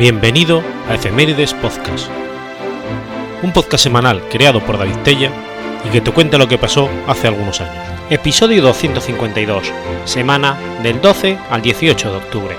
[0.00, 2.08] Bienvenido a Efemérides Podcast,
[3.42, 5.30] un podcast semanal creado por David Tella
[5.86, 7.84] y que te cuenta lo que pasó hace algunos años.
[8.08, 9.70] Episodio 252,
[10.06, 12.56] semana del 12 al 18 de octubre.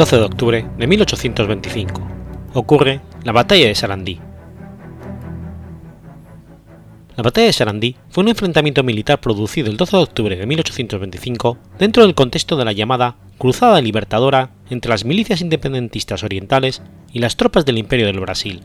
[0.00, 2.00] 12 de octubre de 1825.
[2.54, 4.18] Ocurre la Batalla de Sarandí.
[7.18, 11.58] La Batalla de Sarandí fue un enfrentamiento militar producido el 12 de octubre de 1825
[11.78, 16.80] dentro del contexto de la llamada Cruzada Libertadora entre las milicias independentistas orientales
[17.12, 18.62] y las tropas del Imperio del Brasil,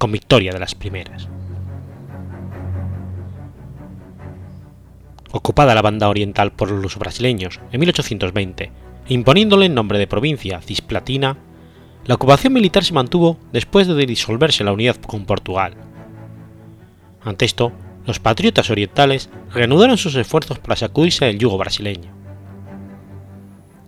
[0.00, 1.28] con victoria de las primeras.
[5.30, 8.72] Ocupada la banda oriental por los brasileños en 1820
[9.08, 11.36] imponiéndole el nombre de provincia cisplatina,
[12.06, 15.74] la ocupación militar se mantuvo después de disolverse la unidad con Portugal.
[17.22, 17.72] Ante esto,
[18.06, 22.12] los patriotas orientales reanudaron sus esfuerzos para sacudirse del yugo brasileño.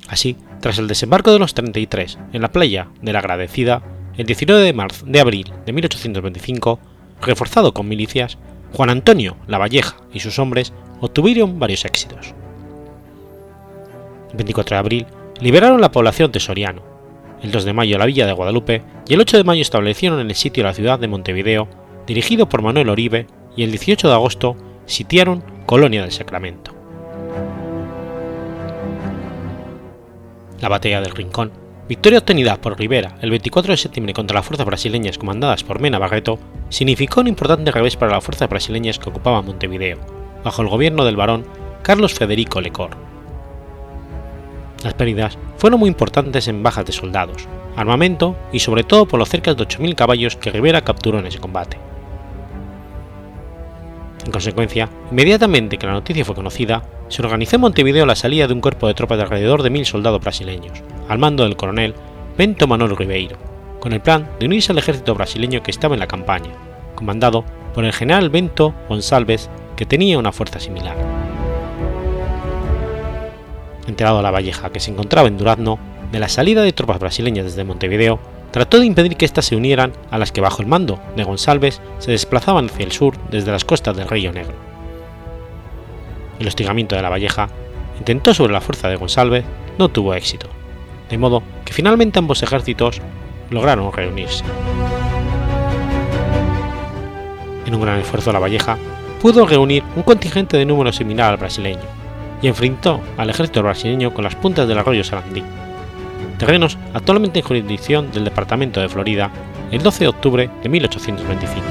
[0.08, 3.82] Así, tras el desembarco de los 33 en la playa de la Agradecida,
[4.16, 6.78] el 19 de, marzo, de abril de 1825,
[7.20, 8.38] reforzado con milicias,
[8.72, 12.34] Juan Antonio Lavalleja y sus hombres obtuvieron varios éxitos.
[14.34, 15.06] 24 de abril,
[15.40, 16.82] liberaron la población de Soriano,
[17.42, 20.28] el 2 de mayo la villa de Guadalupe y el 8 de mayo establecieron en
[20.28, 21.68] el sitio la ciudad de Montevideo,
[22.06, 26.72] dirigido por Manuel Oribe, y el 18 de agosto sitiaron Colonia del Sacramento.
[30.60, 31.52] La batalla del Rincón,
[31.88, 35.98] victoria obtenida por Rivera el 24 de septiembre contra las fuerzas brasileñas comandadas por Mena
[35.98, 39.98] Barreto, significó un importante revés para las fuerzas brasileñas que ocupaban Montevideo,
[40.44, 41.46] bajo el gobierno del barón
[41.82, 43.15] Carlos Federico Lecor.
[44.82, 49.28] Las pérdidas fueron muy importantes en bajas de soldados, armamento y sobre todo por los
[49.28, 51.78] cerca de 8.000 caballos que Rivera capturó en ese combate.
[54.24, 58.54] En consecuencia, inmediatamente que la noticia fue conocida, se organizó en Montevideo la salida de
[58.54, 61.94] un cuerpo de tropas de alrededor de 1.000 soldados brasileños, al mando del coronel
[62.36, 63.36] Bento Manuel Ribeiro,
[63.78, 66.50] con el plan de unirse al ejército brasileño que estaba en la campaña,
[66.96, 71.25] comandado por el general Bento Gonçalves, que tenía una fuerza similar
[73.86, 75.78] enterado la Valleja, que se encontraba en Durazno,
[76.12, 78.20] de la salida de tropas brasileñas desde Montevideo,
[78.50, 81.80] trató de impedir que éstas se unieran a las que bajo el mando de González
[81.98, 84.54] se desplazaban hacia el sur desde las costas del Río Negro.
[86.38, 87.48] El hostigamiento de la Valleja
[87.98, 89.44] intentó sobre la fuerza de González
[89.78, 90.48] no tuvo éxito,
[91.10, 93.00] de modo que finalmente ambos ejércitos
[93.50, 94.44] lograron reunirse.
[97.66, 98.78] En un gran esfuerzo la Valleja
[99.20, 101.95] pudo reunir un contingente de número similar al brasileño,
[102.42, 105.42] y enfrentó al ejército brasileño con las puntas del arroyo Sarandí,
[106.38, 109.30] terrenos actualmente en jurisdicción del Departamento de Florida,
[109.70, 111.64] el 12 de octubre de 1825.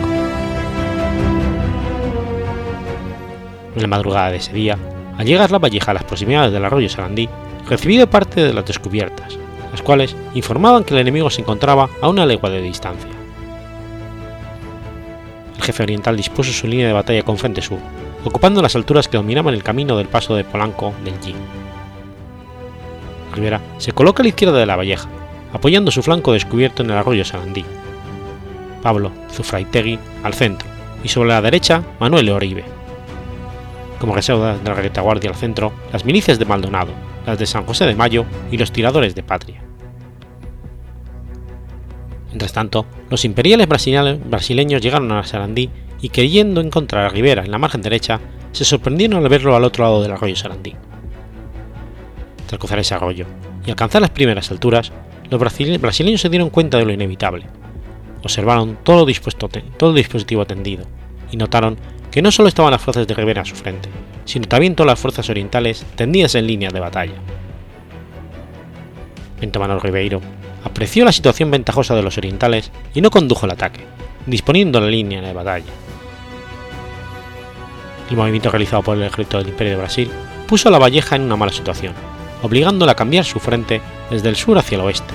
[3.75, 4.77] En la madrugada de ese día,
[5.17, 7.29] al llegar la valleja a las proximidades del arroyo Sarandí,
[7.67, 9.37] recibió parte de las descubiertas,
[9.71, 13.09] las cuales informaban que el enemigo se encontraba a una legua de distancia.
[15.55, 17.79] El jefe oriental dispuso su línea de batalla con frente sur,
[18.25, 21.33] ocupando las alturas que dominaban el camino del paso de Polanco del G.
[23.33, 25.07] Rivera se coloca a la izquierda de la valleja,
[25.53, 27.63] apoyando su flanco descubierto en el arroyo Sarandí.
[28.81, 30.67] Pablo Zufraitegui al centro
[31.03, 32.63] y sobre la derecha Manuel Oribe.
[33.99, 36.91] Como reserva de la retaguardia al centro, las milicias de Maldonado,
[37.25, 39.61] las de San José de Mayo y los tiradores de Patria.
[42.29, 45.69] Mientras tanto, los imperiales brasileños llegaron a Sarandí
[46.01, 48.19] y queriendo encontrar a Rivera en la margen derecha,
[48.51, 50.75] se sorprendieron al verlo al otro lado del arroyo Sarandí.
[52.47, 53.25] Tras cruzar ese arroyo
[53.65, 54.91] y alcanzar las primeras alturas,
[55.29, 57.45] los brasileños se dieron cuenta de lo inevitable.
[58.23, 60.85] Observaron todo, el dispositivo tendido
[61.31, 61.77] y notaron
[62.11, 63.89] que no solo estaban las fuerzas de Rivera a su frente,
[64.25, 67.13] sino también todas las fuerzas orientales tendidas en línea de batalla.
[69.59, 70.21] Manuel Ribeiro
[70.63, 73.81] apreció la situación ventajosa de los orientales y no condujo el ataque,
[74.25, 75.65] disponiendo la línea de batalla.
[78.09, 80.11] El movimiento realizado por el ejército del Imperio de Brasil
[80.47, 81.93] puso a la Valleja en una mala situación,
[82.41, 85.13] obligándola a cambiar su frente desde el sur hacia el oeste,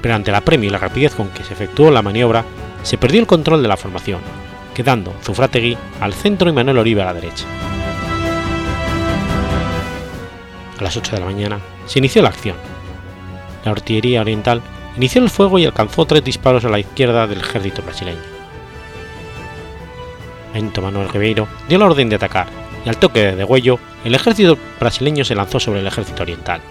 [0.00, 2.44] pero ante la premio y la rapidez con que se efectuó la maniobra,
[2.82, 4.20] se perdió el control de la formación,
[4.74, 7.44] quedando Zufrategui al centro y Manuel Oribe a la derecha.
[10.78, 12.56] A las 8 de la mañana se inició la acción.
[13.64, 14.62] La artillería oriental
[14.96, 18.35] inició el fuego y alcanzó tres disparos a la izquierda del ejército brasileño.
[20.56, 22.46] Bento Manuel Ribeiro dio la orden de atacar
[22.82, 26.62] y al toque de degüello, el ejército brasileño se lanzó sobre el ejército oriental.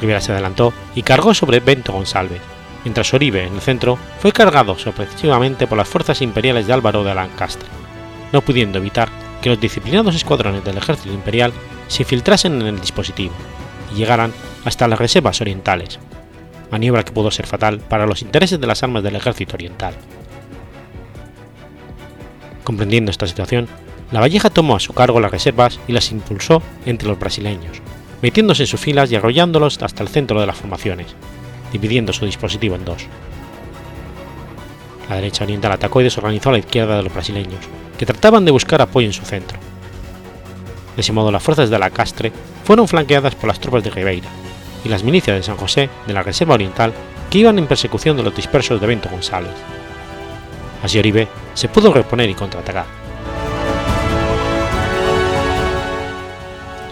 [0.00, 2.40] Rivera se adelantó y cargó sobre Bento González,
[2.82, 7.14] mientras Oribe, en el centro, fue cargado sorpresivamente por las fuerzas imperiales de Álvaro de
[7.14, 7.68] Lancastre,
[8.32, 9.08] no pudiendo evitar
[9.40, 11.52] que los disciplinados escuadrones del ejército imperial
[11.86, 13.34] se infiltrasen en el dispositivo
[13.94, 14.32] y llegaran
[14.64, 16.00] hasta las reservas orientales,
[16.72, 19.94] maniobra que pudo ser fatal para los intereses de las armas del ejército oriental.
[22.64, 23.68] Comprendiendo esta situación,
[24.12, 27.80] la Valleja tomó a su cargo las reservas y las impulsó entre los brasileños,
[28.22, 31.14] metiéndose en sus filas y arrollándolos hasta el centro de las formaciones,
[31.72, 33.06] dividiendo su dispositivo en dos.
[35.08, 37.60] La derecha oriental atacó y desorganizó a la izquierda de los brasileños,
[37.98, 39.58] que trataban de buscar apoyo en su centro.
[40.96, 42.32] De ese modo, las fuerzas de la Castre
[42.64, 44.28] fueron flanqueadas por las tropas de Ribeira
[44.84, 46.92] y las milicias de San José de la Reserva Oriental
[47.30, 49.52] que iban en persecución de los dispersos de Bento González.
[50.82, 52.86] Así Oribe se pudo reponer y contraatacar.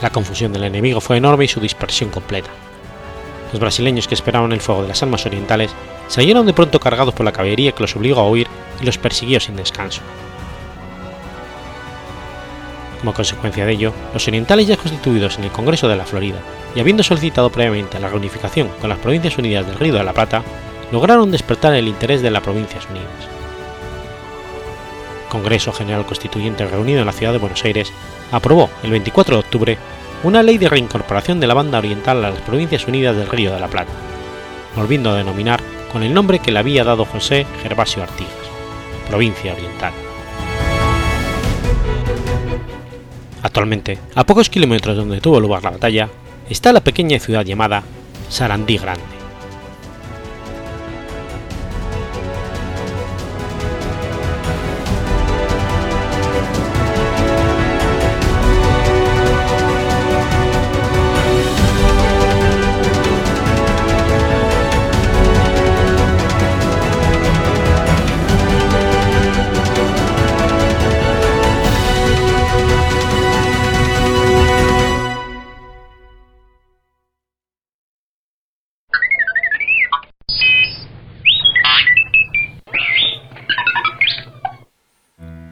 [0.02, 2.50] La confusión del enemigo fue enorme y su dispersión completa.
[3.52, 5.74] Los brasileños que esperaban el fuego de las armas orientales
[6.06, 8.46] se hallaron de pronto cargados por la caballería que los obligó a huir
[8.80, 10.02] y los persiguió sin descanso.
[13.00, 16.40] Como consecuencia de ello, los orientales ya constituidos en el Congreso de la Florida
[16.74, 20.42] y habiendo solicitado previamente la reunificación con las Provincias Unidas del Río de la Plata,
[20.92, 23.37] lograron despertar el interés de las Provincias Unidas.
[25.28, 27.92] Congreso General Constituyente reunido en la ciudad de Buenos Aires
[28.32, 29.78] aprobó el 24 de octubre
[30.24, 33.60] una ley de reincorporación de la banda oriental a las Provincias Unidas del Río de
[33.60, 33.92] la Plata,
[34.74, 35.60] volviendo a denominar
[35.92, 38.32] con el nombre que le había dado José Gervasio Artigas,
[39.08, 39.92] Provincia Oriental.
[43.42, 46.08] Actualmente, a pocos kilómetros de donde tuvo lugar la batalla,
[46.50, 47.82] está la pequeña ciudad llamada
[48.28, 49.17] Sarandí Grande.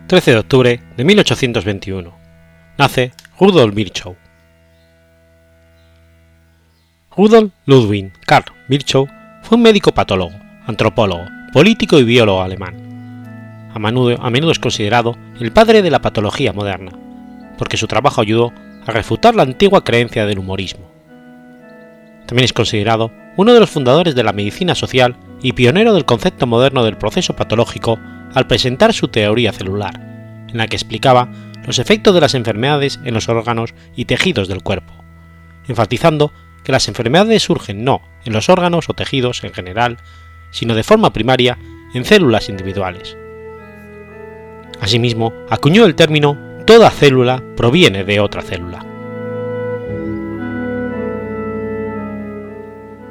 [0.07, 2.15] 13 de octubre de 1821.
[2.79, 3.11] Nace
[3.41, 4.15] Rudolf Virchow.
[7.17, 9.09] Rudolf Ludwig Karl Virchow
[9.43, 10.31] fue un médico patólogo,
[10.65, 13.73] antropólogo, político y biólogo alemán.
[13.75, 16.93] A menudo, a menudo es considerado el padre de la patología moderna,
[17.59, 18.53] porque su trabajo ayudó
[18.87, 20.89] a refutar la antigua creencia del humorismo.
[22.27, 26.47] También es considerado uno de los fundadores de la medicina social y pionero del concepto
[26.47, 27.99] moderno del proceso patológico
[28.37, 29.99] al presentar su teoría celular,
[30.49, 31.31] en la que explicaba
[31.67, 34.93] los efectos de las enfermedades en los órganos y tejidos del cuerpo,
[35.67, 39.97] enfatizando que las enfermedades surgen no en los órganos o tejidos en general,
[40.51, 41.57] sino de forma primaria
[41.95, 43.17] en células individuales.
[44.83, 46.37] Asimismo, acuñó el término
[46.67, 48.85] toda célula proviene de otra célula.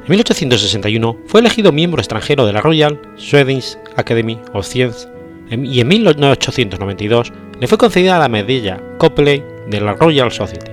[0.03, 5.14] En 1861 fue elegido miembro extranjero de la Royal Swedish Academy of Science
[5.49, 10.71] y en 1892 le fue concedida la medalla Copley de la Royal Society.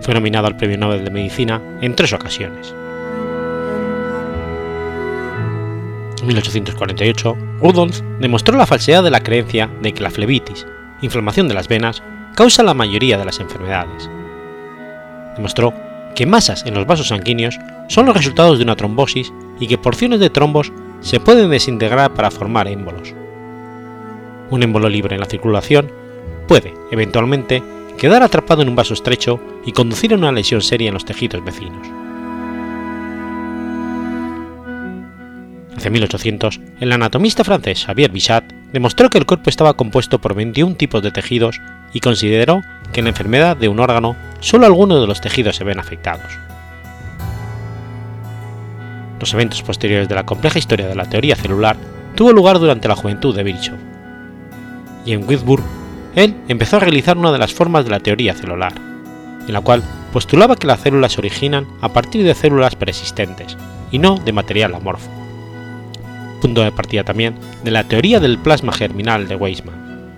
[0.00, 2.74] Fue nominado al Premio Nobel de Medicina en tres ocasiones.
[6.20, 10.66] En 1848, Rudolf demostró la falsedad de la creencia de que la flebitis,
[11.02, 12.02] inflamación de las venas,
[12.34, 14.08] causa la mayoría de las enfermedades.
[15.36, 15.74] Demostró
[16.14, 20.20] que masas en los vasos sanguíneos son los resultados de una trombosis y que porciones
[20.20, 20.72] de trombos
[21.02, 23.14] se pueden desintegrar para formar émbolos.
[24.50, 25.90] Un émbolo libre en la circulación
[26.48, 27.62] puede, eventualmente,
[27.98, 31.44] quedar atrapado en un vaso estrecho y conducir a una lesión seria en los tejidos
[31.44, 31.86] vecinos.
[35.76, 40.76] Hace 1800, el anatomista francés Xavier Bichat demostró que el cuerpo estaba compuesto por 21
[40.76, 41.60] tipos de tejidos
[41.92, 45.64] y consideró que en la enfermedad de un órgano solo algunos de los tejidos se
[45.64, 46.38] ven afectados.
[49.22, 51.76] Los eventos posteriores de la compleja historia de la teoría celular
[52.16, 53.76] tuvo lugar durante la juventud de Virchow.
[55.06, 55.62] Y en Würzburg,
[56.16, 58.72] él empezó a realizar una de las formas de la teoría celular,
[59.46, 63.56] en la cual postulaba que las células se originan a partir de células persistentes
[63.92, 65.08] y no de material amorfo.
[66.40, 70.08] Punto de partida también de la teoría del plasma germinal de Weismann.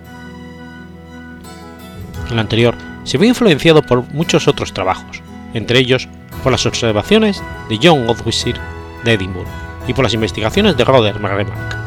[2.27, 5.21] En lo anterior se vio influenciado por muchos otros trabajos,
[5.53, 6.09] entre ellos
[6.41, 8.55] por las observaciones de John Godwin
[9.05, 9.49] de Edimburgo
[9.87, 11.77] y por las investigaciones de Roder Remark.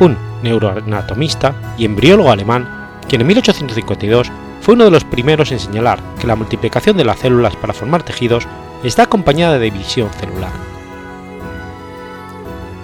[0.00, 2.68] un neuroanatomista y embriólogo alemán,
[3.08, 7.20] quien en 1852 fue uno de los primeros en señalar que la multiplicación de las
[7.20, 8.46] células para formar tejidos
[8.82, 10.52] está acompañada de división celular.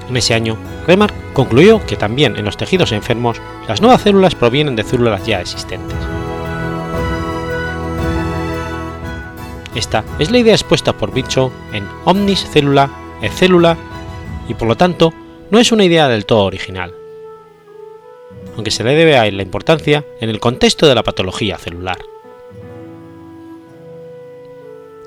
[0.08, 4.76] En ese año, Remark concluyó que también en los tejidos enfermos las nuevas células provienen
[4.76, 5.96] de células ya existentes.
[9.74, 12.90] Esta es la idea expuesta por Virchow en Omnis Cellula
[13.22, 13.76] et Cellula
[14.48, 15.12] y por lo tanto
[15.50, 16.94] no es una idea del todo original,
[18.54, 21.98] aunque se le debe a la importancia en el contexto de la patología celular.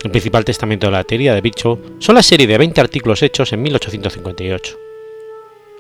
[0.04, 3.54] El principal testamento de la teoría de Virchow son la serie de 20 artículos hechos
[3.54, 4.78] en 1858.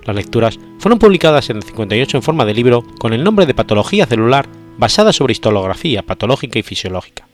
[0.05, 3.53] Las lecturas fueron publicadas en el 58 en forma de libro con el nombre de
[3.53, 4.47] Patología celular
[4.77, 7.27] basada sobre histología patológica y fisiológica.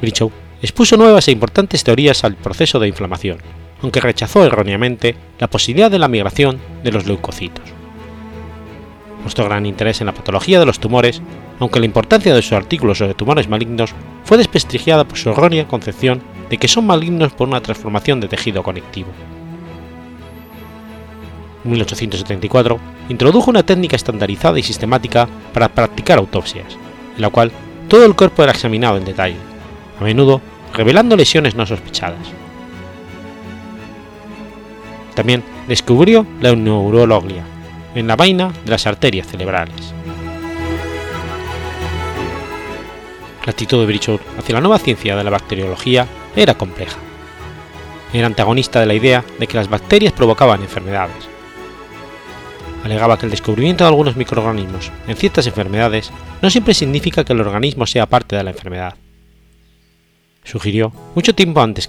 [0.00, 0.30] Virchow
[0.62, 3.38] expuso nuevas e importantes teorías al proceso de inflamación,
[3.82, 7.64] aunque rechazó erróneamente la posibilidad de la migración de los leucocitos.
[9.24, 11.20] Mostró gran interés en la patología de los tumores,
[11.58, 16.22] aunque la importancia de sus artículos sobre tumores malignos fue desprestigiada por su errónea concepción
[16.48, 19.10] de que son malignos por una transformación de tejido conectivo.
[21.64, 22.78] En 1874
[23.10, 26.76] introdujo una técnica estandarizada y sistemática para practicar autopsias,
[27.16, 27.52] en la cual
[27.88, 29.36] todo el cuerpo era examinado en detalle,
[30.00, 30.40] a menudo
[30.74, 32.26] revelando lesiones no sospechadas.
[35.14, 37.44] También descubrió la neurología,
[37.94, 39.92] en la vaina de las arterias cerebrales.
[43.44, 46.98] La actitud de Virchow hacia la nueva ciencia de la bacteriología era compleja.
[48.12, 51.28] Era antagonista de la idea de que las bacterias provocaban enfermedades.
[52.84, 56.10] Alegaba que el descubrimiento de algunos microorganismos en ciertas enfermedades
[56.40, 58.94] no siempre significa que el organismo sea parte de la enfermedad
[60.44, 61.88] sugirió, mucho tiempo antes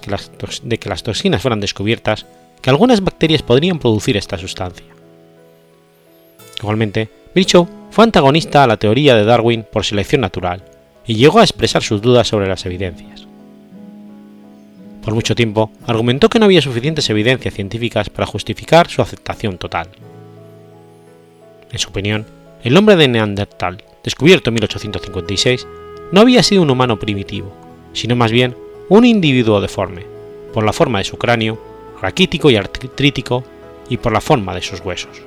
[0.62, 2.26] de que las toxinas fueran descubiertas,
[2.60, 4.86] que algunas bacterias podrían producir esta sustancia.
[6.58, 10.62] Igualmente, Virchow fue antagonista a la teoría de Darwin por selección natural
[11.06, 13.26] y llegó a expresar sus dudas sobre las evidencias.
[15.02, 19.88] Por mucho tiempo, argumentó que no había suficientes evidencias científicas para justificar su aceptación total.
[21.72, 22.24] En su opinión,
[22.62, 25.66] el hombre de Neandertal, descubierto en 1856,
[26.12, 27.52] no había sido un humano primitivo,
[27.92, 28.56] sino más bien
[28.88, 30.04] un individuo deforme,
[30.52, 31.58] por la forma de su cráneo,
[32.00, 33.44] raquítico y artrítico,
[33.88, 35.22] y por la forma de sus huesos.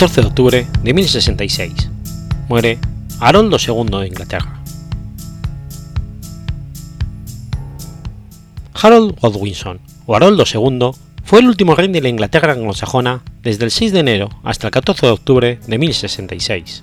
[0.00, 1.90] 14 de octubre de 1066.
[2.48, 2.78] Muere
[3.20, 4.58] Haroldo II de Inglaterra.
[8.72, 10.92] Harold Godwinson, o Haroldo II,
[11.22, 14.70] fue el último rey de la Inglaterra anglosajona desde el 6 de enero hasta el
[14.70, 16.82] 14 de octubre de 1066.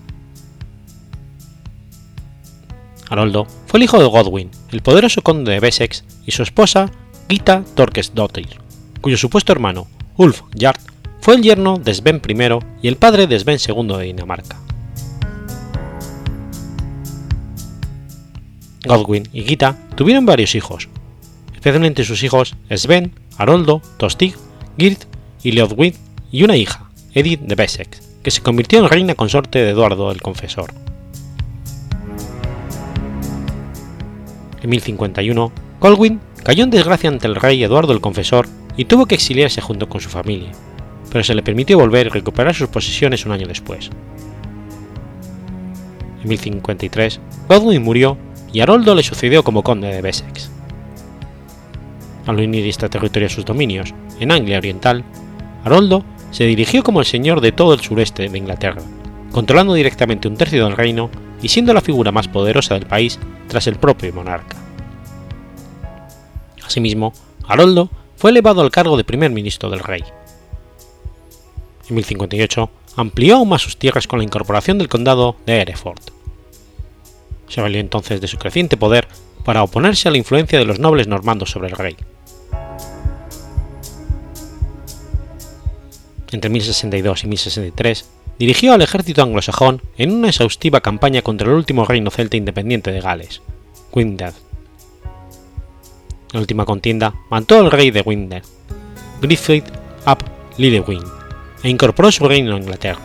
[3.10, 6.92] Haroldo fue el hijo de Godwin, el poderoso conde de Wessex, y su esposa
[7.28, 8.62] Gita Torquesdottir,
[9.02, 10.80] cuyo supuesto hermano, Ulf Jarl,
[11.28, 12.38] fue el yerno de Sven I
[12.82, 14.56] y el padre de Sven II de Dinamarca.
[18.86, 20.88] Godwin y Gita tuvieron varios hijos,
[21.54, 24.38] especialmente sus hijos Sven, Haroldo, Tostig,
[24.78, 25.04] Gyrth
[25.44, 25.96] y Leodwyd
[26.32, 30.22] y una hija, Edith de Wessex, que se convirtió en reina consorte de Eduardo el
[30.22, 30.74] Confesor.
[34.62, 39.16] En 1051, Godwin cayó en desgracia ante el rey Eduardo el Confesor y tuvo que
[39.16, 40.54] exiliarse junto con su familia,
[41.18, 43.90] pero se le permitió volver y recuperar sus posesiones un año después.
[46.22, 47.20] En 1053,
[47.50, 48.20] Godwin murió
[48.54, 50.52] y Haroldo le sucedió como conde de Wessex.
[52.28, 55.04] Al unir este territorio a sus dominios, en Anglia Oriental,
[55.64, 58.84] Haroldo se dirigió como el señor de todo el sureste de Inglaterra,
[59.32, 61.10] controlando directamente un tercio del reino
[61.42, 64.56] y siendo la figura más poderosa del país tras el propio monarca.
[66.64, 67.12] Asimismo,
[67.48, 70.04] Haroldo fue elevado al cargo de primer ministro del rey
[71.90, 76.02] en 1058, amplió aún más sus tierras con la incorporación del condado de Hereford.
[77.48, 79.08] Se valió entonces de su creciente poder
[79.46, 81.96] para oponerse a la influencia de los nobles normandos sobre el rey.
[86.32, 91.86] Entre 1062 y 1063, dirigió al ejército anglosajón en una exhaustiva campaña contra el último
[91.86, 93.42] reino celta independiente de Gales,
[93.92, 94.34] Gwynedd.
[96.34, 98.44] La última contienda mató al rey de Gwynedd,
[99.22, 99.66] Griffith
[100.06, 100.24] ap
[100.58, 101.17] Llywelyn,
[101.64, 103.02] e incorporó su reino a Inglaterra.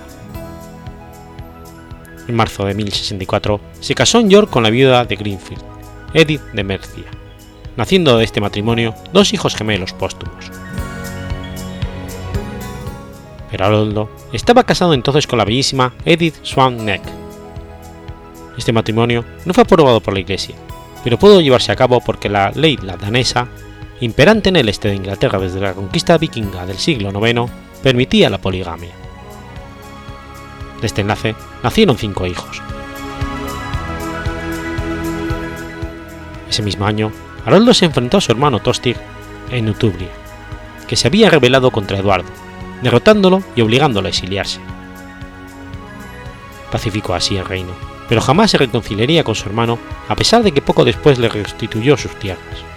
[2.29, 5.63] En marzo de 1064 se casó en York con la viuda de Greenfield,
[6.15, 7.05] Edith de Mercia,
[7.77, 10.51] naciendo de este matrimonio dos hijos gemelos póstumos.
[13.51, 17.03] Pero Haroldo estaba casado entonces con la bellísima Edith Swan Neck.
[18.57, 20.55] Este matrimonio no fue aprobado por la Iglesia,
[21.05, 23.49] pero pudo llevarse a cabo porque la ley la danesa,
[24.01, 27.51] imperante en el este de Inglaterra desde la conquista vikinga del siglo IX,
[27.83, 28.93] permitía la poligamia.
[30.81, 32.63] De este enlace nacieron cinco hijos.
[36.49, 37.13] Ese mismo año,
[37.47, 38.97] Haroldo se enfrentó a su hermano Tostig
[39.51, 40.11] en Utubria,
[40.87, 42.29] que se había rebelado contra Eduardo,
[42.83, 44.61] derrotándolo y obligándolo a exiliarse.
[46.71, 47.73] Pacificó así el reino,
[48.09, 51.97] pero jamás se reconciliaría con su hermano a pesar de que poco después le restituyó
[51.97, 52.72] sus tierras.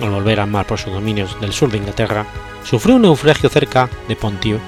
[0.00, 2.26] Al volver al mar por sus dominios del sur de Inglaterra,
[2.64, 4.58] sufrió un naufragio cerca de Ponthieu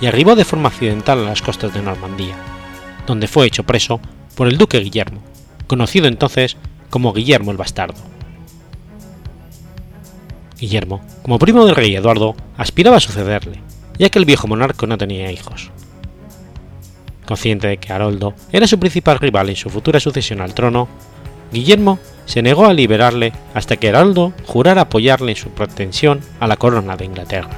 [0.00, 2.36] y arribó de forma accidental a las costas de Normandía,
[3.06, 4.00] donde fue hecho preso
[4.36, 5.22] por el duque Guillermo,
[5.66, 6.56] conocido entonces
[6.90, 8.00] como Guillermo el Bastardo.
[10.58, 13.60] Guillermo, como primo del rey Eduardo, aspiraba a sucederle,
[13.98, 15.70] ya que el viejo monarca no tenía hijos.
[17.26, 20.88] Consciente de que Haroldo era su principal rival en su futura sucesión al trono,
[21.56, 26.58] Guillermo se negó a liberarle hasta que Haroldo jurara apoyarle en su pretensión a la
[26.58, 27.48] corona de Inglaterra.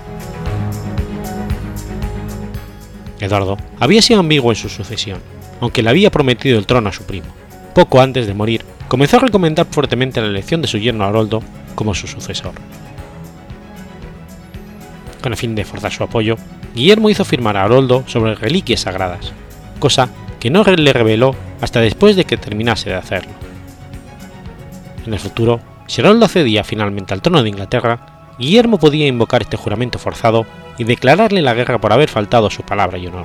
[3.19, 5.19] Eduardo había sido ambiguo en su sucesión,
[5.61, 7.27] aunque le había prometido el trono a su primo.
[7.75, 11.43] Poco antes de morir, comenzó a recomendar fuertemente la elección de su yerno Haroldo
[11.75, 12.53] como su sucesor.
[15.21, 16.37] Con el fin de forzar su apoyo,
[16.73, 19.33] Guillermo hizo firmar a Haroldo sobre reliquias sagradas,
[19.81, 23.33] cosa que no le reveló hasta después de que terminase de hacerlo.
[25.09, 29.57] En el futuro, si Haroldo accedía finalmente al trono de Inglaterra, Guillermo podía invocar este
[29.57, 30.45] juramento forzado
[30.77, 33.25] y declararle la guerra por haber faltado a su palabra y honor.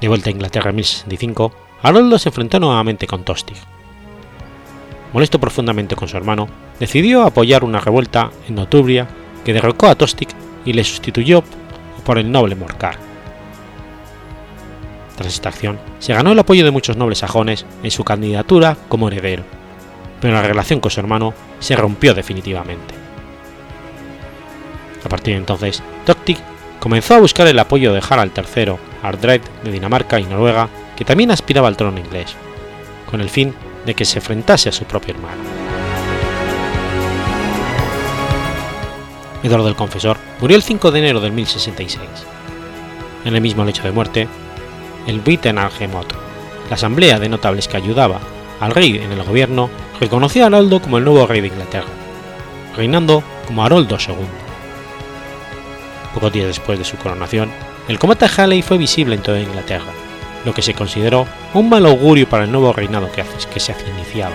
[0.00, 3.58] De vuelta a Inglaterra en 1065, Haroldo se enfrentó nuevamente con Tostig.
[5.12, 6.48] Molesto profundamente con su hermano,
[6.80, 9.06] decidió apoyar una revuelta en Notubria
[9.44, 10.30] que derrocó a Tostig
[10.64, 11.44] y le sustituyó
[12.06, 13.07] por el noble Morcar.
[15.18, 19.08] Tras esta acción, se ganó el apoyo de muchos nobles sajones en su candidatura como
[19.08, 19.42] heredero,
[20.20, 22.94] pero la relación con su hermano se rompió definitivamente.
[25.04, 26.38] A partir de entonces, Tostig
[26.78, 31.32] comenzó a buscar el apoyo de Harald III, Ardred de Dinamarca y Noruega, que también
[31.32, 32.36] aspiraba al trono inglés,
[33.10, 33.52] con el fin
[33.86, 35.42] de que se enfrentase a su propio hermano.
[39.42, 42.08] Eduardo el Confesor murió el 5 de enero de 1066.
[43.24, 44.28] En el mismo lecho de muerte,
[45.08, 46.06] el Wittenargemot,
[46.68, 48.20] la asamblea de notables que ayudaba
[48.60, 51.88] al rey en el gobierno, reconoció a Haroldo como el nuevo rey de Inglaterra,
[52.76, 54.14] reinando como Haroldo II.
[56.12, 57.50] Pocos días después de su coronación,
[57.88, 59.90] el cometa Halley fue visible en toda Inglaterra,
[60.44, 64.34] lo que se consideró un mal augurio para el nuevo reinado que, que se iniciaba.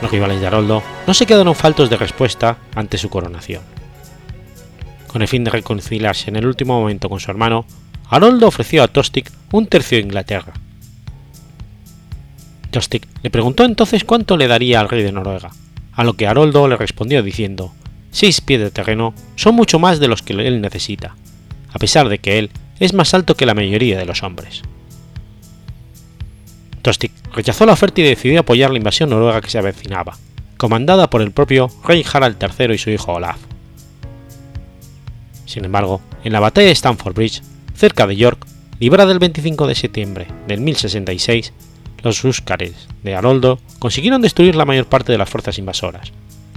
[0.00, 3.71] Los rivales de Haroldo no se quedaron faltos de respuesta ante su coronación.
[5.12, 7.66] Con el fin de reconciliarse en el último momento con su hermano,
[8.08, 10.54] Haroldo ofreció a Tostig un tercio de Inglaterra.
[12.70, 15.50] Tostig le preguntó entonces cuánto le daría al rey de Noruega,
[15.92, 17.74] a lo que Haroldo le respondió diciendo,
[18.10, 21.14] seis pies de terreno son mucho más de los que él necesita,
[21.74, 24.62] a pesar de que él es más alto que la mayoría de los hombres.
[26.80, 30.16] Tostig rechazó la oferta y decidió apoyar la invasión noruega que se avecinaba,
[30.56, 33.51] comandada por el propio rey Harald III y su hijo Olaf.
[35.52, 37.42] Sin embargo, en la batalla de Stamford Bridge,
[37.74, 38.46] cerca de York,
[38.80, 41.52] librada el 25 de septiembre del 1066,
[42.02, 46.10] los húscares de Haroldo consiguieron destruir la mayor parte de las fuerzas invasoras,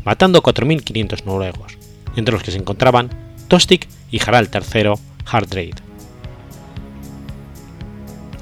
[0.05, 1.77] matando a 4.500 noruegos,
[2.15, 3.09] entre los que se encontraban
[3.49, 4.93] Tostig y Harald III
[5.25, 5.73] Hardrade.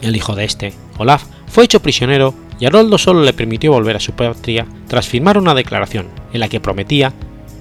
[0.03, 3.99] El hijo de este, Olaf, fue hecho prisionero y Haroldo solo le permitió volver a
[3.99, 7.11] su patria tras firmar una declaración en la que prometía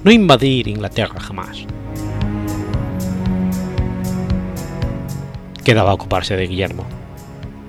[0.04, 1.64] no invadir Inglaterra jamás.
[5.64, 6.84] Quedaba ocuparse de Guillermo.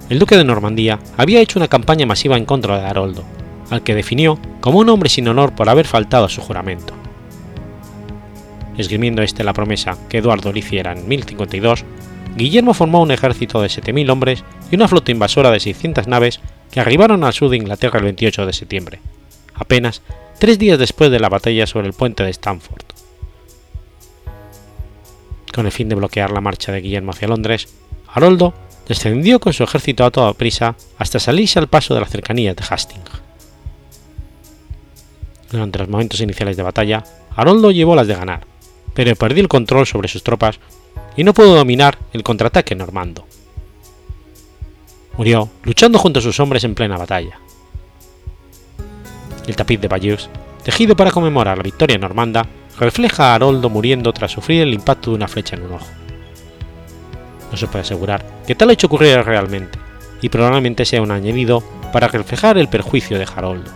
[0.10, 3.24] El duque de Normandía había hecho una campaña masiva en contra de Haroldo,
[3.70, 6.94] al que definió como un hombre sin honor por haber faltado a su juramento.
[8.78, 11.86] Esgrimiendo este la promesa que Eduardo le hiciera en 1052,
[12.36, 16.40] Guillermo formó un ejército de 7.000 hombres y una flota invasora de 600 naves
[16.72, 19.00] que arribaron al sur de Inglaterra el 28 de septiembre,
[19.54, 20.02] apenas
[20.40, 22.86] tres días después de la batalla sobre el puente de Stamford.
[25.54, 27.68] Con el fin de bloquear la marcha de Guillermo hacia Londres,
[28.14, 28.54] Haroldo
[28.88, 32.64] descendió con su ejército a toda prisa hasta salirse al paso de la cercanía de
[32.64, 33.10] Hastings.
[35.52, 37.04] Durante los momentos iniciales de batalla,
[37.36, 38.46] Haroldo llevó las de ganar,
[38.94, 40.60] pero perdió el control sobre sus tropas
[41.18, 43.26] y no pudo dominar el contraataque normando.
[45.18, 47.40] Murió luchando junto a sus hombres en plena batalla.
[49.48, 50.30] El tapiz de Bayeux,
[50.64, 52.48] tejido para conmemorar la victoria normanda,
[52.80, 56.03] refleja a Haroldo muriendo tras sufrir el impacto de una flecha en un ojo.
[57.54, 59.78] No se puede asegurar que tal hecho ocurriera realmente,
[60.22, 63.70] y probablemente sea un añadido para reflejar el perjuicio de Haroldo.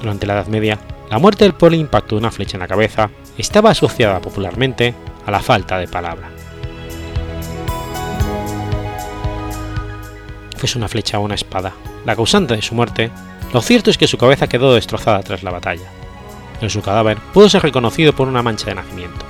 [0.00, 3.10] Durante la Edad Media, la muerte por el impacto de una flecha en la cabeza
[3.38, 4.94] estaba asociada popularmente
[5.26, 6.28] a la falta de palabra.
[10.56, 11.72] Fuese una flecha o una espada,
[12.04, 13.12] la causante de su muerte,
[13.52, 15.88] lo cierto es que su cabeza quedó destrozada tras la batalla,
[16.58, 19.27] pero su cadáver pudo ser reconocido por una mancha de nacimiento.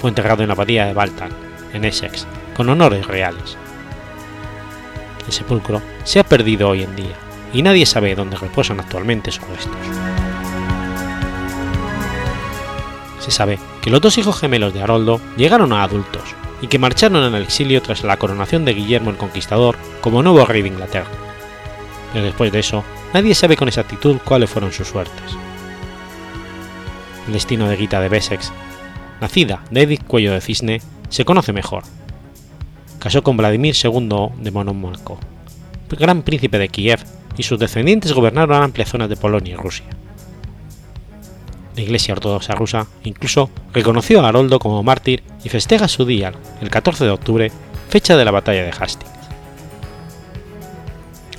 [0.00, 1.30] Fue enterrado en la abadía de Baltan,
[1.74, 3.58] en Essex, con honores reales.
[5.26, 7.14] El sepulcro se ha perdido hoy en día
[7.52, 9.76] y nadie sabe dónde reposan actualmente sus restos.
[13.18, 17.34] Se sabe que los dos hijos gemelos de Haroldo llegaron a adultos y que marcharon
[17.34, 21.10] el exilio tras la coronación de Guillermo el Conquistador como nuevo rey de Inglaterra.
[22.14, 25.36] Pero después de eso, nadie sabe con exactitud cuáles fueron sus suertes.
[27.26, 28.50] El destino de Gita de Bessex,
[29.20, 31.84] nacida de Edith Cuello de Cisne, se conoce mejor.
[32.98, 35.18] Casó con Vladimir II de Monomarco,
[35.88, 37.00] gran príncipe de Kiev,
[37.36, 39.86] y sus descendientes gobernaron amplias zonas de Polonia y Rusia.
[41.76, 46.68] La Iglesia Ortodoxa rusa incluso reconoció a Haroldo como mártir y festeja su día, el
[46.68, 47.52] 14 de octubre,
[47.88, 49.10] fecha de la batalla de Hastings.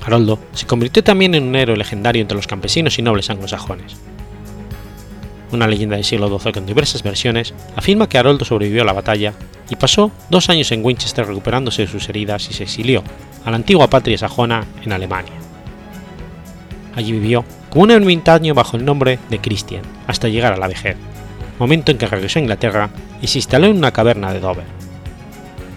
[0.04, 3.96] Haroldo se convirtió también en un héroe legendario entre los campesinos y nobles anglosajones.
[5.52, 9.34] Una leyenda del siglo XII con diversas versiones afirma que Haroldo sobrevivió a la batalla
[9.68, 13.02] y pasó dos años en Winchester recuperándose de sus heridas y se exilió
[13.44, 15.34] a la antigua patria sajona en Alemania.
[16.94, 20.96] Allí vivió como un ermitaño bajo el nombre de Christian hasta llegar a la vejez,
[21.58, 24.66] momento en que regresó a Inglaterra y se instaló en una caverna de Dover.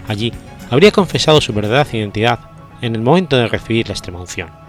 [0.07, 0.31] Allí
[0.69, 2.39] habría confesado su verdadera identidad
[2.81, 4.64] en el momento de recibir la extremaunción.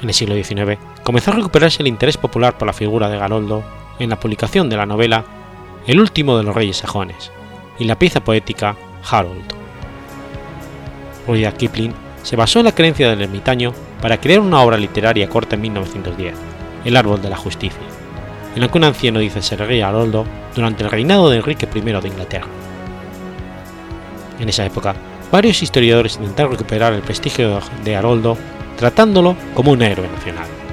[0.00, 3.64] En el siglo XIX comenzó a recuperarse el interés popular por la figura de Garoldo
[3.98, 5.24] en la publicación de la novela
[5.86, 7.32] El último de los reyes sajones
[7.78, 8.76] y la pieza poética
[9.10, 9.44] Harold.
[11.26, 15.56] Rudyard Kipling se basó en la creencia del ermitaño para crear una obra literaria corta
[15.56, 16.34] en 1910,
[16.84, 17.80] El árbol de la justicia,
[18.54, 21.80] en la que un anciano dice ser rey Haroldo durante el reinado de Enrique I
[21.80, 22.46] de Inglaterra.
[24.38, 24.94] En esa época,
[25.32, 28.36] varios historiadores intentaron recuperar el prestigio de Haroldo
[28.78, 30.67] tratándolo como un héroe nacional.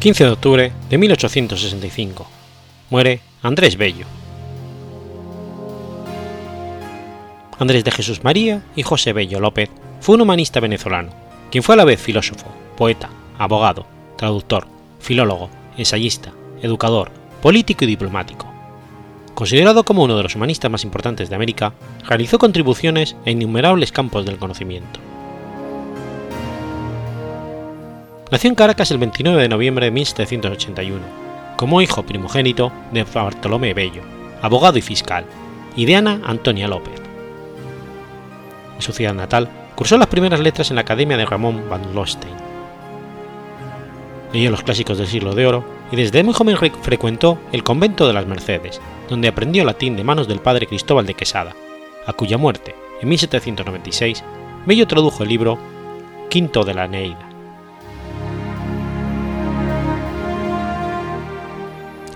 [0.00, 2.26] 15 de octubre de 1865.
[2.88, 4.06] Muere Andrés Bello.
[7.58, 9.68] Andrés de Jesús María y José Bello López
[10.00, 11.10] fue un humanista venezolano,
[11.50, 12.46] quien fue a la vez filósofo,
[12.78, 13.84] poeta, abogado,
[14.16, 14.66] traductor,
[15.00, 16.32] filólogo, ensayista,
[16.62, 17.10] educador,
[17.42, 18.50] político y diplomático.
[19.34, 21.74] Considerado como uno de los humanistas más importantes de América,
[22.06, 25.09] realizó contribuciones en innumerables campos del conocimiento.
[28.30, 31.00] Nació en Caracas el 29 de noviembre de 1781,
[31.56, 34.02] como hijo primogénito de Bartolomé Bello,
[34.40, 35.24] abogado y fiscal,
[35.74, 36.94] y de Ana Antonia López.
[38.76, 42.36] En su ciudad natal, cursó las primeras letras en la Academia de Ramón van Lostein.
[44.32, 48.12] Leyó los clásicos del siglo de oro y desde muy joven frecuentó el convento de
[48.12, 51.56] las Mercedes, donde aprendió latín de manos del padre Cristóbal de Quesada,
[52.06, 54.22] a cuya muerte, en 1796,
[54.66, 55.58] Bello tradujo el libro
[56.28, 57.29] Quinto de la Neida.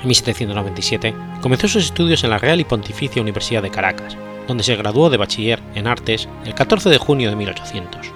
[0.05, 4.77] En 1797 comenzó sus estudios en la Real y Pontificia Universidad de Caracas, donde se
[4.77, 8.13] graduó de bachiller en artes el 14 de junio de 1800.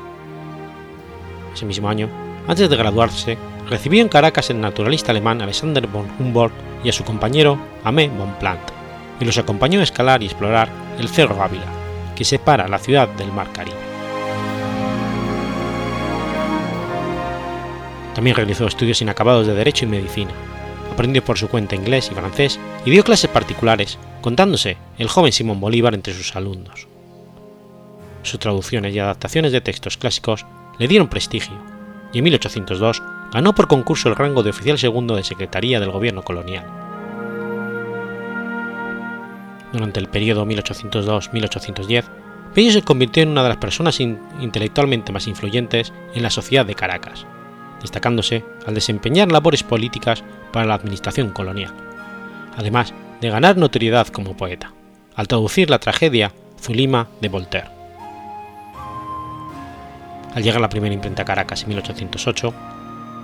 [1.55, 2.11] Ese mismo año,
[2.47, 3.39] antes de graduarse,
[3.71, 6.53] recibió en Caracas el naturalista alemán Alexander von Humboldt
[6.85, 8.35] y a su compañero Amé von
[9.19, 11.73] y los acompañó a escalar y explorar el Cerro Ávila,
[12.15, 13.79] que separa la ciudad del Mar Caribe.
[18.15, 20.33] También realizó estudios inacabados de Derecho y Medicina,
[20.99, 25.61] aprendió por su cuenta inglés y francés y dio clases particulares, contándose el joven Simón
[25.61, 26.89] Bolívar entre sus alumnos.
[28.25, 30.45] Sus traducciones y adaptaciones de textos clásicos
[30.77, 31.55] le dieron prestigio,
[32.13, 33.01] y en 1802
[33.33, 36.67] ganó por concurso el rango de oficial segundo de Secretaría del Gobierno colonial.
[39.73, 42.07] Durante el periodo 1802-1810,
[42.57, 46.75] Bello se convirtió en una de las personas intelectualmente más influyentes en la sociedad de
[46.75, 47.25] Caracas,
[47.81, 51.73] destacándose al desempeñar labores políticas para la administración colonial,
[52.57, 54.73] además de ganar notoriedad como poeta,
[55.15, 57.69] al traducir la tragedia Zulima de Voltaire.
[60.35, 62.55] Al llegar la primera imprenta a Caracas en 1808,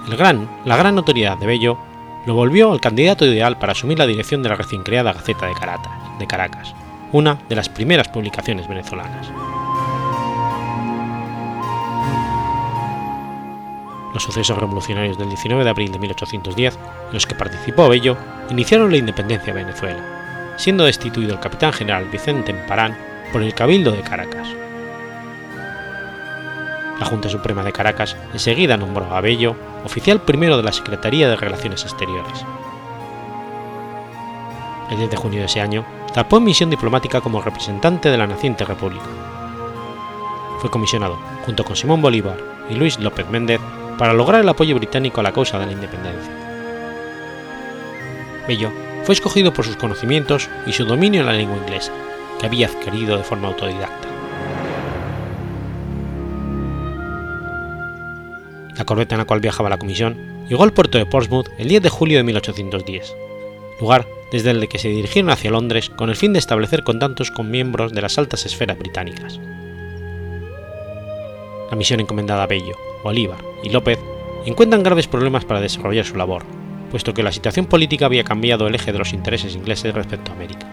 [0.08, 1.78] el gran, la gran notoriedad de Bello
[2.26, 5.54] lo volvió al candidato ideal para asumir la dirección de la recién creada Gaceta de
[5.54, 6.74] Caracas, de Caracas
[7.14, 9.30] una de las primeras publicaciones venezolanas.
[14.14, 18.16] Los sucesos revolucionarios del 19 de abril de 1810, en los que participó Bello,
[18.48, 22.96] iniciaron la independencia de Venezuela, siendo destituido el capitán general Vicente Emparán
[23.32, 24.46] por el Cabildo de Caracas.
[27.00, 31.34] La Junta Suprema de Caracas enseguida nombró a Bello oficial primero de la Secretaría de
[31.34, 32.46] Relaciones Exteriores.
[34.90, 38.28] El 10 de junio de ese año, tapó en misión diplomática como representante de la
[38.28, 39.06] naciente república.
[40.60, 42.38] Fue comisionado, junto con Simón Bolívar
[42.70, 43.60] y Luis López Méndez,
[43.98, 46.32] para lograr el apoyo británico a la causa de la independencia.
[48.46, 48.70] Bello
[49.04, 51.92] fue escogido por sus conocimientos y su dominio en la lengua inglesa,
[52.38, 54.08] que había adquirido de forma autodidacta.
[58.76, 60.16] La corbeta en la cual viajaba la comisión
[60.48, 63.14] llegó al puerto de Portsmouth el 10 de julio de 1810,
[63.80, 67.50] lugar desde el que se dirigieron hacia Londres con el fin de establecer contactos con
[67.50, 69.38] miembros de las altas esferas británicas.
[71.70, 74.00] La misión encomendada a Bello, Bolívar y López
[74.46, 76.42] encuentran graves problemas para desarrollar su labor,
[76.90, 80.34] puesto que la situación política había cambiado el eje de los intereses ingleses respecto a
[80.34, 80.66] América.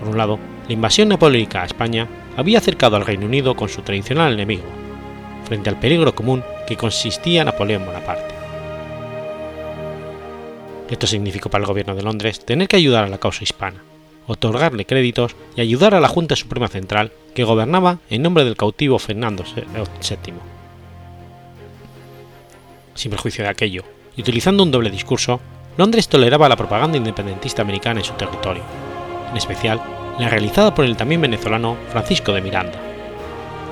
[0.00, 3.82] Por un lado, la invasión napoleónica a España había acercado al Reino Unido con su
[3.82, 4.64] tradicional enemigo,
[5.44, 8.34] frente al peligro común que consistía Napoleón Bonaparte.
[10.90, 13.82] Esto significó para el gobierno de Londres tener que ayudar a la causa hispana,
[14.26, 18.98] otorgarle créditos y ayudar a la Junta Suprema Central que gobernaba en nombre del cautivo
[18.98, 20.51] Fernando VII.
[22.94, 23.84] Sin perjuicio de aquello,
[24.16, 25.40] y utilizando un doble discurso,
[25.76, 28.62] Londres toleraba la propaganda independentista americana en su territorio,
[29.30, 29.80] en especial
[30.18, 32.78] la realizada por el también venezolano Francisco de Miranda,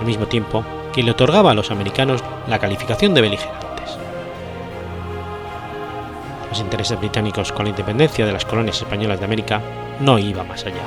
[0.00, 3.98] al mismo tiempo que le otorgaba a los americanos la calificación de beligerantes.
[6.48, 9.60] Los intereses británicos con la independencia de las colonias españolas de América
[10.00, 10.82] no iba más allá.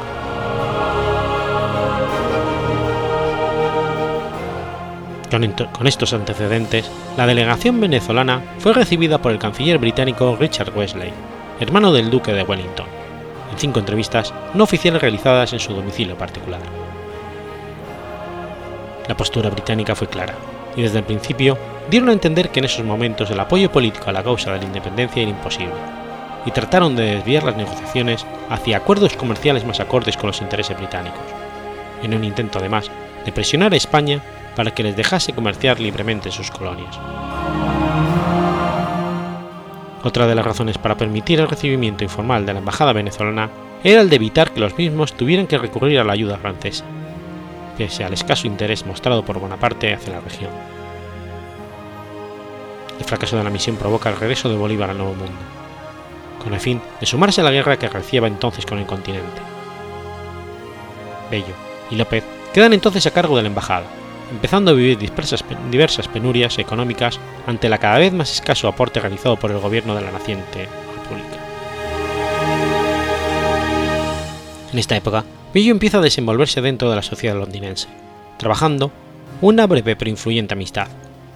[5.34, 11.12] Con estos antecedentes, la delegación venezolana fue recibida por el canciller británico Richard Wesley,
[11.60, 12.86] hermano del duque de Wellington,
[13.52, 16.62] en cinco entrevistas no oficiales realizadas en su domicilio particular.
[19.08, 20.36] La postura británica fue clara,
[20.76, 21.58] y desde el principio
[21.89, 24.65] dieron a entender que en esos momentos el apoyo político a la causa de la
[24.65, 25.74] independencia era imposible,
[26.46, 31.26] y trataron de desviar las negociaciones hacia acuerdos comerciales más acordes con los intereses británicos,
[32.04, 32.91] en un intento además
[33.26, 34.22] de presionar a España
[34.55, 36.99] para que les dejase comerciar libremente sus colonias.
[40.03, 43.49] Otra de las razones para permitir el recibimiento informal de la embajada venezolana
[43.83, 46.83] era el de evitar que los mismos tuvieran que recurrir a la ayuda francesa,
[47.77, 50.51] pese al escaso interés mostrado por Bonaparte hacia la región.
[52.99, 55.39] El fracaso de la misión provoca el regreso de Bolívar al Nuevo Mundo,
[56.43, 59.41] con el fin de sumarse a la guerra que reciaba entonces con el continente.
[61.31, 61.55] Bello
[61.89, 63.85] y López quedan entonces a cargo de la embajada,
[64.34, 69.52] empezando a vivir diversas penurias económicas ante la cada vez más escaso aporte realizado por
[69.52, 71.38] el gobierno de la naciente república.
[74.72, 77.88] En esta época, Bello empieza a desenvolverse dentro de la sociedad londinense,
[78.38, 78.91] trabajando
[79.39, 80.88] una breve pero influyente amistad,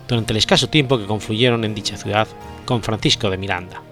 [0.08, 2.28] durante el escaso tiempo que confluyeron en dicha ciudad
[2.66, 3.84] con Francisco de Miranda.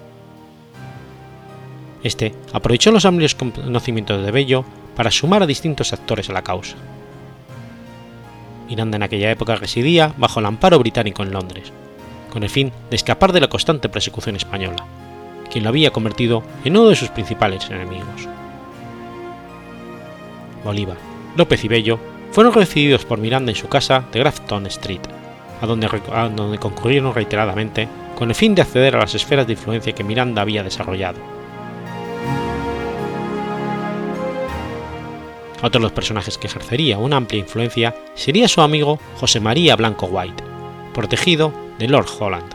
[2.02, 4.66] Este aprovechó los amplios conocimientos de Bello
[4.96, 6.76] para sumar a distintos actores a la causa,
[8.68, 11.72] Miranda en aquella época residía bajo el amparo británico en Londres,
[12.32, 14.86] con el fin de escapar de la constante persecución española,
[15.52, 18.28] quien lo había convertido en uno de sus principales enemigos.
[20.64, 20.98] Bolívar,
[21.36, 22.00] López y Bello
[22.32, 25.02] fueron recibidos por Miranda en su casa de Grafton Street,
[25.62, 29.54] a donde, a donde concurrieron reiteradamente con el fin de acceder a las esferas de
[29.54, 31.35] influencia que Miranda había desarrollado.
[35.62, 40.08] Otro de los personajes que ejercería una amplia influencia sería su amigo José María Blanco
[40.08, 40.44] White,
[40.94, 42.54] protegido de Lord Holland.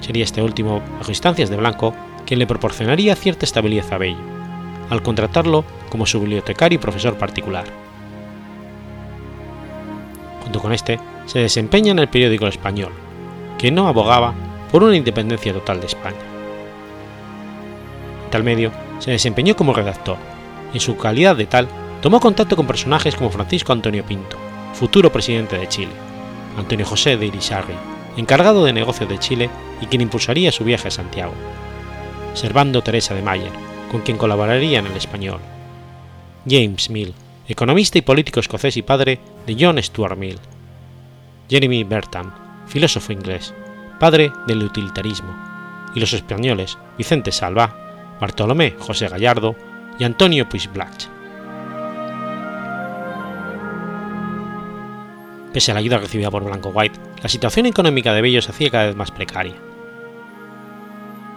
[0.00, 1.94] Sería este último, bajo instancias de Blanco,
[2.26, 4.18] quien le proporcionaría cierta estabilidad a Bello,
[4.90, 7.64] al contratarlo como su bibliotecario y profesor particular.
[10.42, 12.92] Junto con este, se desempeña en el periódico Español,
[13.58, 14.34] que no abogaba
[14.70, 16.16] por una independencia total de España.
[18.24, 20.16] En tal medio, se desempeñó como redactor,
[20.72, 21.68] en su calidad de tal,
[22.00, 24.36] tomó contacto con personajes como Francisco Antonio Pinto,
[24.74, 25.92] futuro presidente de Chile,
[26.56, 27.74] Antonio José de Irisarri,
[28.16, 31.32] encargado de negocios de Chile y quien impulsaría su viaje a Santiago,
[32.34, 33.52] Servando Teresa de Mayer,
[33.90, 35.40] con quien colaboraría en el español,
[36.48, 37.14] James Mill,
[37.46, 40.38] economista y político escocés y padre de John Stuart Mill,
[41.48, 42.32] Jeremy Bentham,
[42.66, 43.54] filósofo inglés,
[44.00, 45.34] padre del utilitarismo,
[45.94, 49.54] y los españoles Vicente Salva, Bartolomé José Gallardo
[50.04, 51.06] Antonio Puigblach.
[55.52, 58.70] Pese a la ayuda recibida por Blanco White, la situación económica de Bello se hacía
[58.70, 59.54] cada vez más precaria.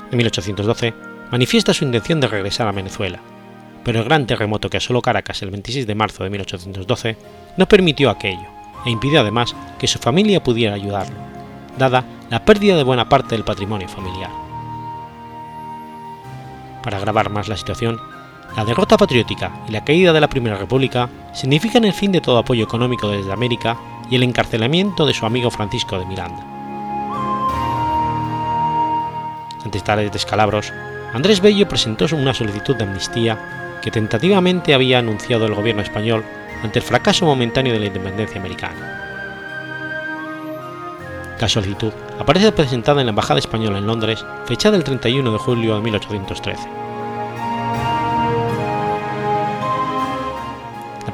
[0.10, 0.94] En 1812
[1.32, 3.20] manifiesta su intención de regresar a Venezuela,
[3.84, 7.18] pero el gran terremoto que asoló Caracas el 26 de marzo de 1812
[7.58, 8.48] no permitió aquello
[8.86, 11.18] e impidió además que su familia pudiera ayudarlo,
[11.78, 14.32] dada la pérdida de buena parte del patrimonio familiar.
[16.84, 18.00] Para agravar más la situación,
[18.56, 22.38] la derrota patriótica y la caída de la Primera República significan el fin de todo
[22.38, 23.78] apoyo económico desde América
[24.10, 26.44] y el encarcelamiento de su amigo Francisco de Miranda.
[29.64, 30.72] Ante tales descalabros,
[31.14, 36.24] Andrés Bello presentó una solicitud de amnistía que tentativamente había anunciado el gobierno español
[36.64, 39.02] ante el fracaso momentáneo de la independencia americana.
[41.40, 45.76] La solicitud aparece presentada en la Embajada Española en Londres, fechada el 31 de julio
[45.76, 46.85] de 1813.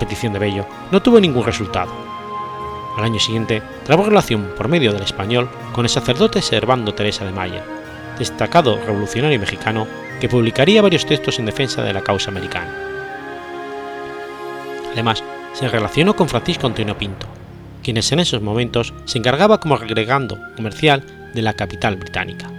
[0.02, 1.92] Petición de Bello no tuvo ningún resultado,
[2.98, 7.32] al año siguiente, trabó relación por medio del español con el sacerdote Servando Teresa de
[7.32, 7.64] Mayer,
[8.20, 9.88] destacado revolucionario mexicano
[10.20, 12.76] que publicaría varios textos en defensa de la causa americana.
[14.92, 17.28] Además, se relacionó con Francisco Antonio Pinto,
[17.82, 22.50] quien en esos momentos se encargaba como agregando comercial de la capital británica.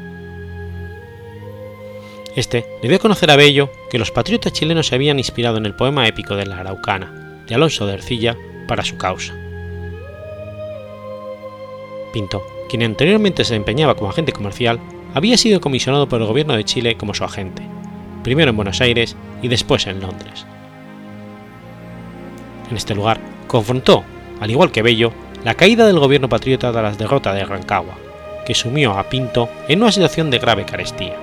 [2.35, 5.67] Este le dio a conocer a Bello que los patriotas chilenos se habían inspirado en
[5.67, 8.37] el poema épico de la Araucana, Alonso de Ercilla,
[8.67, 9.35] para su causa.
[12.13, 14.81] Pinto, quien anteriormente se desempeñaba como agente comercial,
[15.15, 17.63] había sido comisionado por el gobierno de Chile como su agente,
[18.23, 20.47] primero en Buenos Aires y después en Londres.
[22.71, 24.05] En este lugar confrontó,
[24.41, 25.13] al igual que Bello,
[25.45, 27.99] la caída del gobierno patriota tras la derrota de Rancagua,
[28.47, 31.17] que sumió a Pinto en una situación de grave carestía.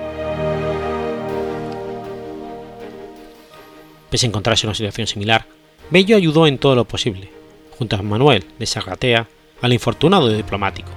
[4.10, 5.46] Pese a encontrarse en una situación similar,
[5.90, 7.30] Bello ayudó en todo lo posible,
[7.76, 9.26] junto a Manuel de Sarratea,
[9.60, 10.88] al infortunado diplomático.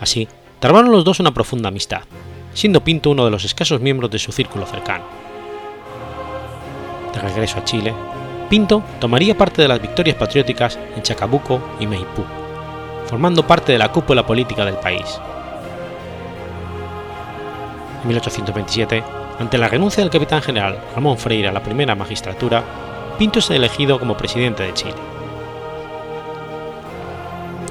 [0.00, 0.26] Así,
[0.58, 2.02] trabaron los dos una profunda amistad,
[2.52, 5.04] siendo Pinto uno de los escasos miembros de su círculo cercano.
[7.14, 7.94] De regreso a Chile,
[8.50, 12.24] Pinto tomaría parte de las victorias patrióticas en Chacabuco y Maipú,
[13.06, 15.20] formando parte de la cúpula política del país.
[18.02, 19.04] En 1827,
[19.38, 22.64] ante la renuncia del capitán general Ramón Freire a la primera magistratura,
[23.18, 24.94] Pinto es elegido como presidente de Chile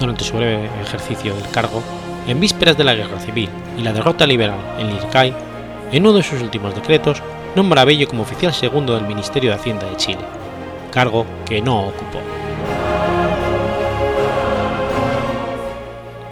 [0.02, 1.82] durante su breve ejercicio del cargo,
[2.28, 5.34] en vísperas de la Guerra Civil y la derrota liberal en Lircay,
[5.92, 7.22] en uno de sus últimos decretos,
[7.56, 10.20] nombra a Bello como oficial segundo del Ministerio de Hacienda de Chile,
[10.92, 12.20] cargo que no ocupó.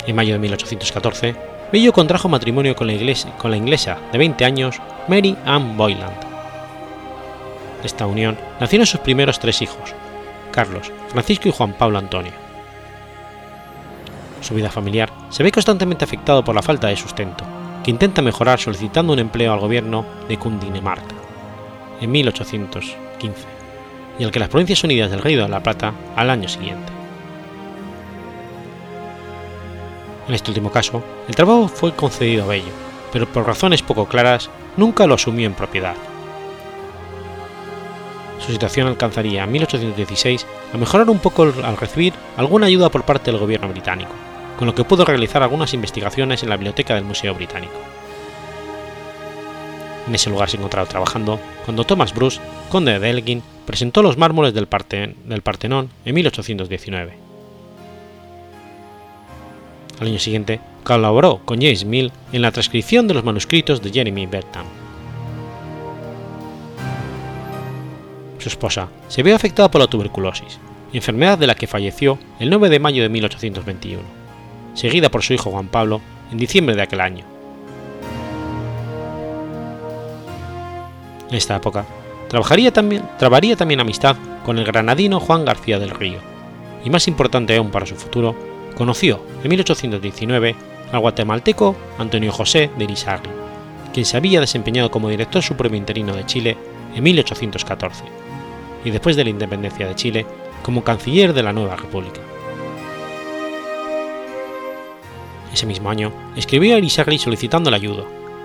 [0.06, 1.36] En mayo de 1814,
[1.72, 2.94] Bello contrajo matrimonio con la,
[3.38, 6.29] con la inglesa de 20 años Mary Ann Boyland.
[7.84, 9.94] Esta unión nacieron sus primeros tres hijos,
[10.52, 12.50] Carlos, Francisco y Juan Pablo Antonio
[14.42, 17.44] su vida familiar se ve constantemente afectado por la falta de sustento,
[17.84, 21.16] que intenta mejorar solicitando un empleo al gobierno de Cundinamarca
[22.02, 23.46] en 1815,
[24.18, 26.92] y al que las Provincias Unidas del Río de la Plata al año siguiente.
[30.28, 32.72] En este último caso, el trabajo fue concedido a Bello,
[33.12, 35.96] pero por razones poco claras nunca lo asumió en propiedad.
[38.40, 43.32] Su situación alcanzaría en 1816 a mejorar un poco al recibir alguna ayuda por parte
[43.32, 44.12] del gobierno británico,
[44.58, 47.74] con lo que pudo realizar algunas investigaciones en la biblioteca del Museo Británico.
[50.08, 54.56] En ese lugar se encontraba trabajando cuando Thomas Bruce, conde de Elgin, presentó los mármoles
[54.56, 57.14] del, Partenón en 1819.
[60.00, 64.26] Al año siguiente, colaboró con James Mill en la transcripción de los manuscritos de Jeremy
[64.26, 64.66] Bentham.
[68.40, 70.60] Su esposa se vio afectada por la tuberculosis,
[70.94, 74.02] enfermedad de la que falleció el 9 de mayo de 1821,
[74.74, 76.00] seguida por su hijo Juan Pablo
[76.32, 77.26] en diciembre de aquel año.
[81.30, 81.86] En esta época,
[82.30, 84.16] trabajaría también, trabaría también amistad
[84.46, 86.20] con el granadino Juan García del Río,
[86.86, 88.36] y más importante aún para su futuro,
[88.76, 90.56] conoció en 1819
[90.94, 93.30] al guatemalteco Antonio José de Irizarry,
[93.94, 96.58] quien se había desempeñado como director supremo interino de Chile
[96.96, 98.19] en 1814,
[98.84, 100.26] y después de la independencia de Chile
[100.64, 102.22] como canciller de la nueva república.
[105.54, 108.04] Ese mismo año escribió a Irizarry solicitando la ayuda,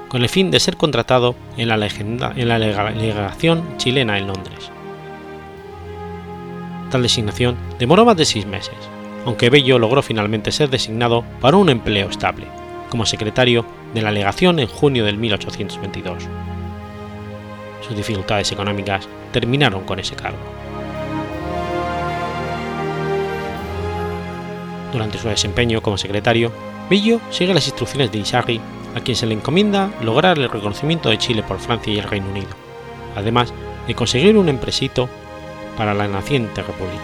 [0.09, 4.71] con el fin de ser contratado en la, en la legación chilena en Londres.
[6.91, 8.77] Tal designación demoró más de seis meses,
[9.27, 12.47] aunque Bello logró finalmente ser designado para un empleo estable,
[12.91, 16.29] como secretario de la legación en junio de 1822.
[17.87, 20.39] Sus dificultades económicas terminaron con ese cargo.
[24.93, 26.53] Durante su desempeño como secretario,
[26.89, 28.61] Bello sigue las instrucciones de Isarri,
[28.95, 32.29] a quien se le encomienda lograr el reconocimiento de Chile por Francia y el Reino
[32.31, 32.51] Unido,
[33.17, 33.53] además
[33.87, 35.09] de conseguir un empresito
[35.77, 37.03] para la naciente república.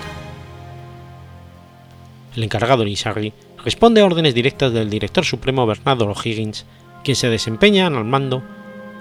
[2.37, 3.33] El encargado Isarri
[3.65, 6.65] responde a órdenes directas del director supremo Bernardo O'Higgins,
[7.03, 8.43] quien se desempeña al mando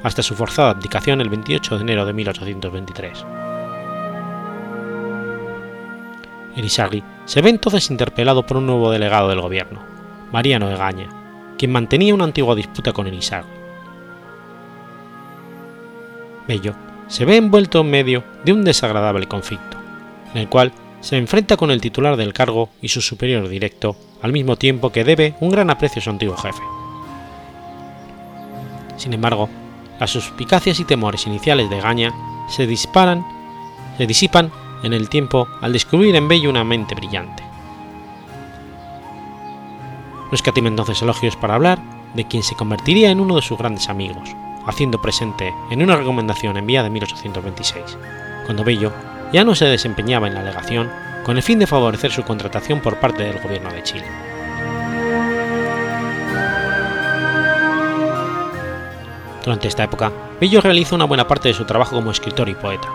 [0.04, 3.26] hasta su forzada abdicación el 28 de enero de 1823.
[6.56, 9.82] Elisagui se ve entonces interpelado por un nuevo delegado del gobierno,
[10.32, 11.10] Mariano Egaña,
[11.58, 13.50] quien mantenía una antigua disputa con Elisagui.
[16.48, 16.74] Bello
[17.08, 19.78] se ve envuelto en medio de un desagradable conflicto,
[20.34, 20.72] en el cual
[21.02, 25.04] se enfrenta con el titular del cargo y su superior directo, al mismo tiempo que
[25.04, 26.62] debe un gran aprecio a su antiguo jefe.
[28.98, 29.50] Sin embargo,
[30.00, 32.14] las suspicacias y temores iniciales de Gaña
[32.48, 33.26] se disparan,
[33.98, 34.52] se disipan
[34.84, 37.44] en el tiempo al descubrir en Bello una mente brillante.
[40.30, 41.80] No escatima entonces elogios para hablar
[42.14, 44.30] de quien se convertiría en uno de sus grandes amigos,
[44.66, 47.98] haciendo presente en una recomendación enviada en 1826,
[48.46, 48.94] cuando Bello
[49.34, 50.90] ya no se desempeñaba en la legación
[51.26, 54.06] con el fin de favorecer su contratación por parte del gobierno de Chile.
[59.50, 62.88] Durante esta época, Bello realizó una buena parte de su trabajo como escritor y poeta,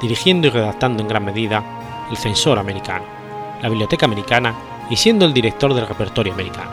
[0.00, 1.62] dirigiendo y redactando en gran medida
[2.10, 3.04] El Censor Americano,
[3.62, 4.52] la Biblioteca Americana
[4.90, 6.72] y siendo el director del repertorio americano.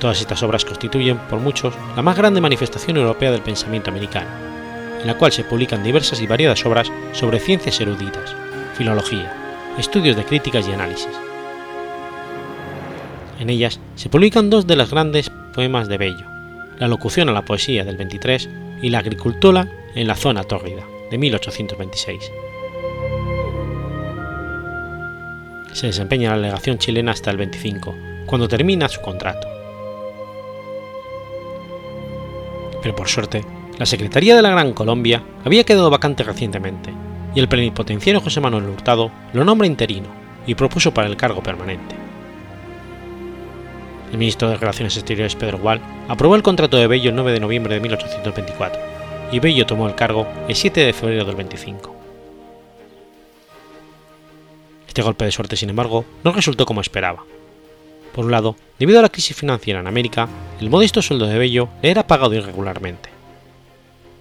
[0.00, 4.30] Todas estas obras constituyen, por muchos, la más grande manifestación europea del pensamiento americano,
[5.00, 8.34] en la cual se publican diversas y variadas obras sobre ciencias eruditas,
[8.74, 9.32] filología,
[9.78, 11.16] estudios de críticas y análisis.
[13.38, 16.37] En ellas se publican dos de los grandes poemas de Bello,
[16.78, 18.48] La locución a la poesía del 23
[18.82, 19.66] y La agricultura
[19.96, 22.30] en la zona tórrida de 1826.
[25.72, 29.48] Se desempeña la legación chilena hasta el 25, cuando termina su contrato.
[32.80, 33.44] Pero por suerte,
[33.76, 36.92] la Secretaría de la Gran Colombia había quedado vacante recientemente,
[37.34, 40.06] y el plenipotenciario José Manuel Hurtado lo nombra interino
[40.46, 42.07] y propuso para el cargo permanente.
[44.10, 47.40] El ministro de Relaciones Exteriores Pedro Gual aprobó el contrato de Bello el 9 de
[47.40, 48.80] noviembre de 1824,
[49.32, 51.94] y Bello tomó el cargo el 7 de febrero del 25.
[54.86, 57.24] Este golpe de suerte, sin embargo, no resultó como esperaba.
[58.14, 60.26] Por un lado, debido a la crisis financiera en América,
[60.60, 63.10] el modesto sueldo de Bello le era pagado irregularmente.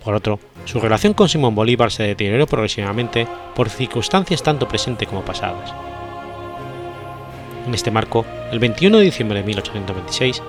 [0.03, 5.23] Por otro, su relación con Simón Bolívar se deterioró progresivamente por circunstancias tanto presentes como
[5.23, 5.73] pasadas.
[7.67, 10.41] En este marco, el 21 de diciembre de 1826,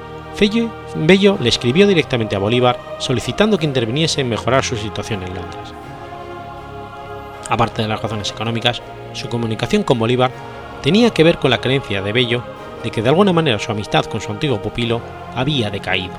[0.95, 5.75] Bello le escribió directamente a Bolívar solicitando que interviniese en mejorar su situación en Londres.
[7.49, 8.83] Aparte de las razones económicas,
[9.15, 10.31] su comunicación con Bolívar
[10.81, 12.45] tenía que ver con la creencia de Bello
[12.85, 15.01] de que de alguna manera su amistad con su antiguo pupilo
[15.35, 16.15] había decaído.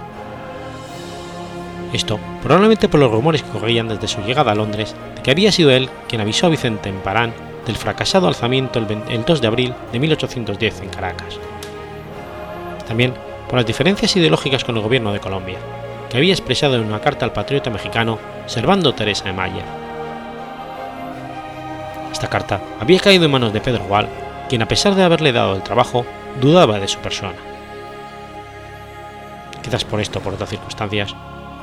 [1.93, 5.53] Esto probablemente por los rumores que corrían desde su llegada a Londres de que había
[5.53, 9.73] sido él quien avisó a Vicente en Parán del fracasado alzamiento el 2 de abril
[9.91, 11.39] de 1810 en Caracas.
[12.87, 13.13] También
[13.47, 15.57] por las diferencias ideológicas con el gobierno de Colombia,
[16.09, 19.65] que había expresado en una carta al patriota mexicano Servando Teresa de Mayer.
[22.11, 24.07] Esta carta había caído en manos de Pedro Gual,
[24.49, 26.05] quien a pesar de haberle dado el trabajo,
[26.41, 27.37] dudaba de su persona.
[29.63, 31.15] Quizás por esto o por otras circunstancias,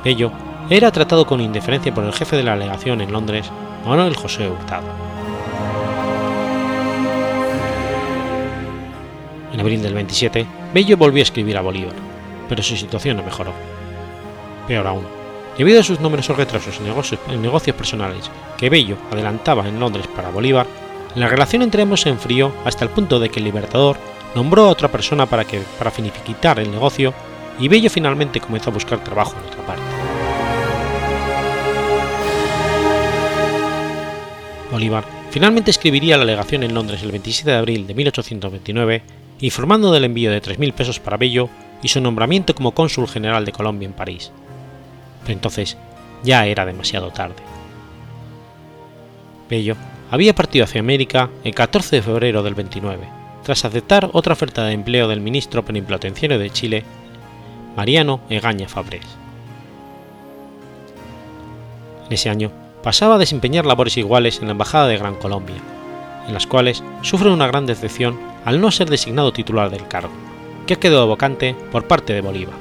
[0.04, 0.30] Bello
[0.70, 3.50] era tratado con indiferencia por el jefe de la legación en Londres,
[3.84, 5.05] Manuel José Hurtado.
[9.52, 11.94] En abril del 27, Bello volvió a escribir a Bolívar,
[12.48, 13.52] pero su situación no mejoró.
[14.68, 15.06] Peor aún,
[15.56, 20.28] debido a sus numerosos retrasos en negocios, en personales que Bello adelantaba en Londres para
[20.28, 20.66] Bolívar,
[21.14, 23.96] la relación entre ambos se enfrió hasta el punto de que el Libertador
[24.34, 27.14] nombró a otra persona para, que, para finiquitar el negocio
[27.58, 29.82] y Bello finalmente comenzó a buscar trabajo en otra parte.
[34.70, 39.02] Bolívar finalmente escribiría la legación en Londres el 27 de abril de 1829
[39.40, 41.50] informando del envío de 3.000 pesos para Bello
[41.82, 44.32] y su nombramiento como cónsul general de Colombia en París.
[45.20, 45.76] Pero entonces
[46.24, 47.34] ya era demasiado tarde.
[49.50, 49.76] Bello
[50.10, 53.06] había partido hacia América el 14 de febrero del 29,
[53.44, 56.82] tras aceptar otra oferta de empleo del ministro plenipotenciario de Chile,
[57.76, 59.04] Mariano Egaña Fabrés.
[62.08, 65.56] Ese año pasaba a desempeñar labores iguales en la Embajada de Gran Colombia,
[66.28, 70.12] en las cuales sufre una gran decepción al no ser designado titular del cargo,
[70.68, 72.54] que ha quedado vacante por parte de Bolívar.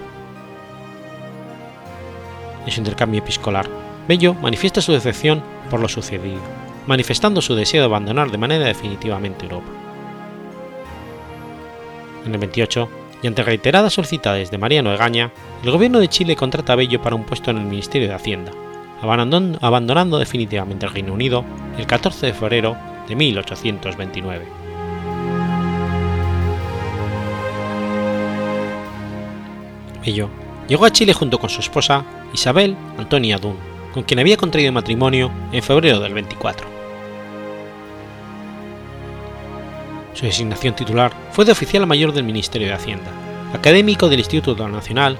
[2.66, 3.70] En su intercambio episcolar,
[4.08, 6.40] Bello manifiesta su decepción por lo sucedido,
[6.88, 9.70] manifestando su deseo de abandonar de manera definitivamente Europa.
[12.26, 12.90] En el 28,
[13.22, 15.32] y ante reiteradas solicitudes de Mariano Egaña,
[15.64, 18.52] el gobierno de Chile contrata a Bello para un puesto en el Ministerio de Hacienda,
[19.12, 21.46] abandonando definitivamente el Reino Unido
[21.78, 22.78] el 14 de febrero
[23.08, 24.46] de 1829.
[30.06, 30.30] Bello
[30.68, 32.04] llegó a Chile junto con su esposa
[32.34, 33.58] Isabel Antonia Dunn,
[33.94, 36.68] con quien había contraído matrimonio en febrero del 24.
[40.14, 43.12] Su designación titular fue de oficial mayor del Ministerio de Hacienda,
[43.54, 45.18] académico del Instituto Nacional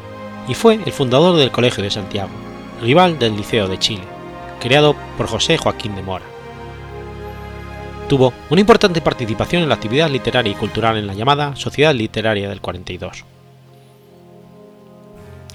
[0.48, 2.32] y fue el fundador del Colegio de Santiago,
[2.86, 4.04] rival del Liceo de Chile,
[4.62, 6.24] creado por José Joaquín de Mora.
[8.08, 12.48] Tuvo una importante participación en la actividad literaria y cultural en la llamada Sociedad Literaria
[12.48, 13.26] del 42.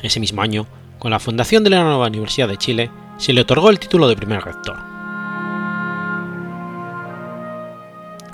[0.02, 0.66] Ese mismo año,
[0.98, 4.16] con la fundación de la nueva Universidad de Chile, se le otorgó el título de
[4.16, 4.76] primer rector.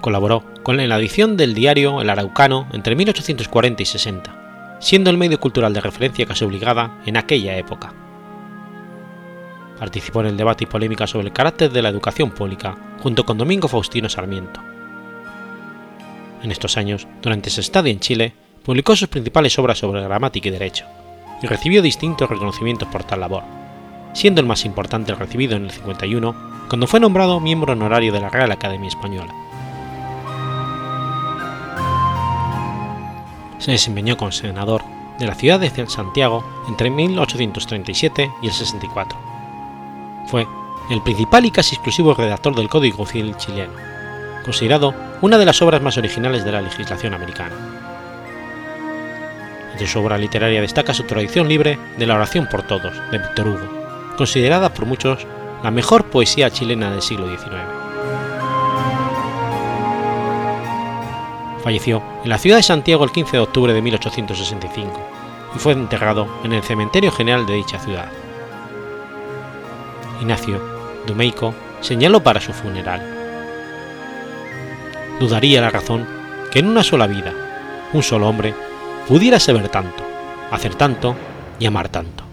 [0.01, 5.38] Colaboró con la edición del diario El Araucano entre 1840 y 60, siendo el medio
[5.38, 8.06] cultural de referencia casi obligada en aquella época.
[9.79, 13.39] Participó en el debate y polémica sobre el carácter de la educación pública junto con
[13.39, 14.61] Domingo Faustino Sarmiento.
[16.43, 18.33] En estos años, durante su estadio en Chile,
[18.64, 20.87] publicó sus principales obras sobre gramática y derecho,
[21.43, 23.43] y recibió distintos reconocimientos por tal labor,
[24.12, 26.35] siendo el más importante el recibido en el 51,
[26.68, 29.33] cuando fue nombrado miembro honorario de la Real Academia Española.
[33.59, 34.83] Se desempeñó como senador
[35.18, 39.26] de la ciudad de Santiago entre 1837 y el 64.
[40.27, 40.47] Fue
[40.91, 43.72] el principal y casi exclusivo redactor del Código Civil chileno,
[44.45, 47.57] considerado una de las obras más originales de la legislación americana.
[49.79, 53.49] De su obra literaria destaca su tradición libre de la oración por todos, de Víctor
[53.49, 55.27] Hugo, considerada por muchos
[55.62, 57.55] la mejor poesía chilena del siglo XIX.
[61.62, 65.01] Falleció en la ciudad de Santiago el 15 de octubre de 1865
[65.55, 68.09] y fue enterrado en el Cementerio General de dicha ciudad.
[70.21, 70.61] Ignacio
[71.07, 73.01] Dumeico señaló para su funeral.
[75.21, 76.07] Dudaría la razón
[76.51, 77.33] que en una sola vida,
[77.93, 78.55] un solo hombre,
[79.09, 80.03] pudiera saber tanto,
[80.51, 81.14] hacer tanto
[81.59, 82.26] y amar tanto.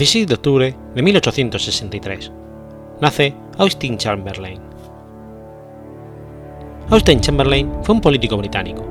[0.00, 2.32] 16 de octubre de 1863.
[3.02, 4.58] Nace Austin Chamberlain.
[6.88, 8.82] Austin Chamberlain fue un político británico.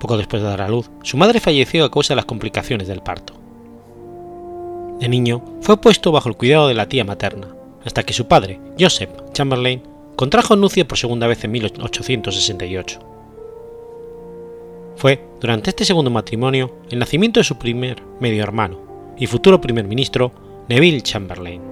[0.00, 3.02] Poco después de dar a luz, su madre falleció a causa de las complicaciones del
[3.02, 3.34] parto.
[4.98, 7.48] De niño, fue puesto bajo el cuidado de la tía materna,
[7.84, 9.82] hasta que su padre, Joseph Chamberlain,
[10.16, 13.17] contrajo nucia por segunda vez en 1868.
[14.98, 19.86] Fue, durante este segundo matrimonio, el nacimiento de su primer medio hermano y futuro primer
[19.86, 20.32] ministro,
[20.68, 21.62] Neville Chamberlain.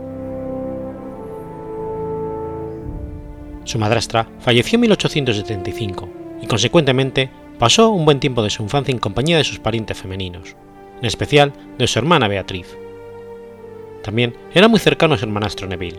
[3.65, 6.09] Su madrastra falleció en 1875
[6.41, 10.55] y consecuentemente pasó un buen tiempo de su infancia en compañía de sus parientes femeninos,
[11.01, 12.79] en especial de su hermana Beatriz.
[14.05, 15.99] También era muy cercano a su hermanastro Neville.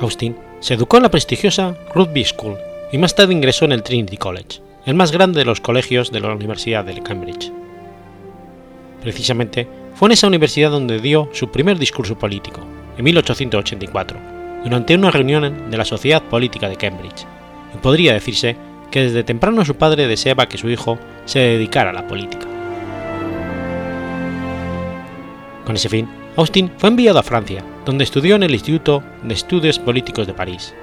[0.00, 2.56] Austin se educó en la prestigiosa Rugby School
[2.92, 6.20] y más tarde ingresó en el Trinity College, el más grande de los colegios de
[6.20, 7.50] la Universidad de Cambridge.
[9.02, 12.60] Precisamente fue en esa universidad donde dio su primer discurso político,
[12.98, 14.18] en 1884,
[14.64, 17.24] durante una reunión de la Sociedad Política de Cambridge,
[17.74, 18.56] y podría decirse
[18.90, 22.46] que desde temprano su padre deseaba que su hijo se dedicara a la política.
[25.64, 29.78] Con ese fin, Austin fue enviado a Francia, donde estudió en el Instituto de Estudios
[29.78, 30.74] Políticos de París.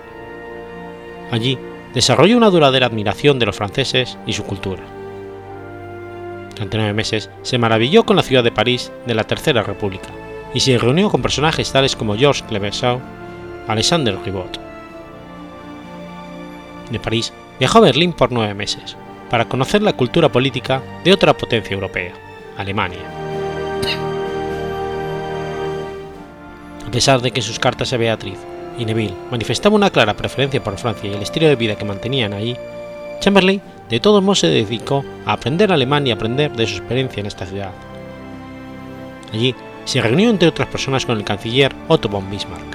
[1.32, 1.58] Allí
[1.93, 4.84] desarrolló una duradera admiración de los franceses y su cultura.
[6.52, 10.10] Durante nueve meses se maravilló con la ciudad de París de la Tercera República
[10.54, 13.00] y se reunió con personajes tales como Georges Clemenceau,
[13.68, 14.60] Alexander Ribot.
[16.89, 18.95] De París viajó a Berlín por nueve meses
[19.30, 22.14] para conocer la cultura política de otra potencia europea,
[22.58, 23.02] Alemania.
[26.98, 28.39] A pesar de que sus cartas a Beatriz
[28.80, 32.34] y Neville manifestaba una clara preferencia por Francia y el estilo de vida que mantenían
[32.34, 32.58] allí,
[33.20, 37.28] Chamberlain de todos modos se dedicó a aprender alemán y aprender de su experiencia en
[37.28, 37.72] esta ciudad.
[39.32, 39.54] Allí
[39.86, 42.66] se reunió entre otras personas con el canciller Otto von Bismarck.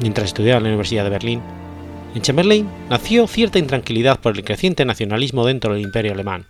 [0.00, 1.42] Mientras estudiaba en la Universidad de Berlín,
[2.16, 6.48] en Chamberlain nació cierta intranquilidad por el creciente nacionalismo dentro del imperio alemán,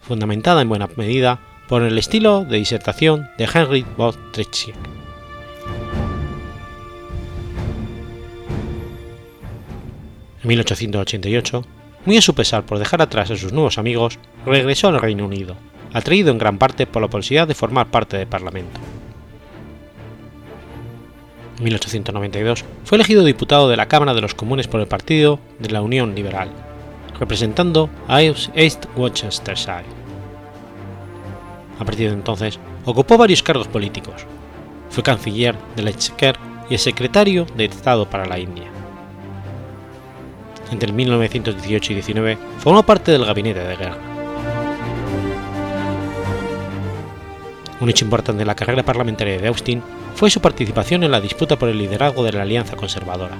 [0.00, 1.38] fundamentada en buena medida
[1.68, 4.74] por el estilo de disertación de Heinrich von Treitschke.
[10.42, 11.64] En 1888,
[12.04, 15.56] muy a su pesar por dejar atrás a sus nuevos amigos, regresó al Reino Unido,
[15.94, 18.78] atraído en gran parte por la posibilidad de formar parte del Parlamento.
[21.56, 25.70] En 1892 fue elegido diputado de la Cámara de los Comunes por el Partido de
[25.70, 26.50] la Unión Liberal,
[27.18, 30.03] representando a East Worcestershire.
[31.78, 34.26] A partir de entonces, ocupó varios cargos políticos.
[34.90, 36.36] Fue canciller del Exchequer
[36.70, 38.70] y el secretario de Estado para la India.
[40.70, 43.98] Entre 1918 y 19 formó parte del gabinete de guerra.
[47.80, 49.82] Un hecho importante en la carrera parlamentaria de Austin
[50.14, 53.36] fue su participación en la disputa por el liderazgo de la Alianza Conservadora.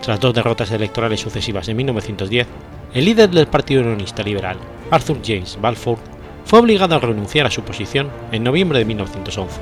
[0.00, 2.46] Tras dos derrotas electorales sucesivas en 1910,
[2.94, 4.56] el líder del Partido Unionista Liberal,
[4.90, 5.98] Arthur James Balfour,
[6.44, 9.60] fue obligado a renunciar a su posición en noviembre de 1911.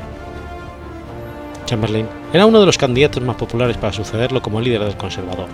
[1.67, 5.49] Chamberlain era uno de los candidatos más populares para sucederlo como líder del conservador.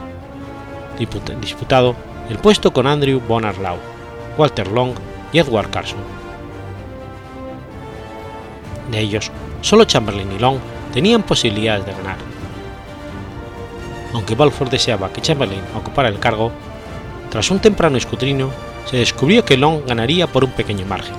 [1.41, 1.95] Disputado
[2.31, 3.77] el puesto con Andrew Bonar Law,
[4.39, 4.93] Walter Long
[5.33, 5.99] y Edward Carson.
[8.91, 10.59] De ellos, solo Chamberlain y Long
[10.93, 12.16] tenían posibilidades de ganar.
[14.14, 16.51] Aunque Balfour deseaba que Chamberlain ocupara el cargo,
[17.29, 18.51] tras un temprano escrutinio
[18.87, 21.14] se descubrió que Long ganaría por un pequeño margen.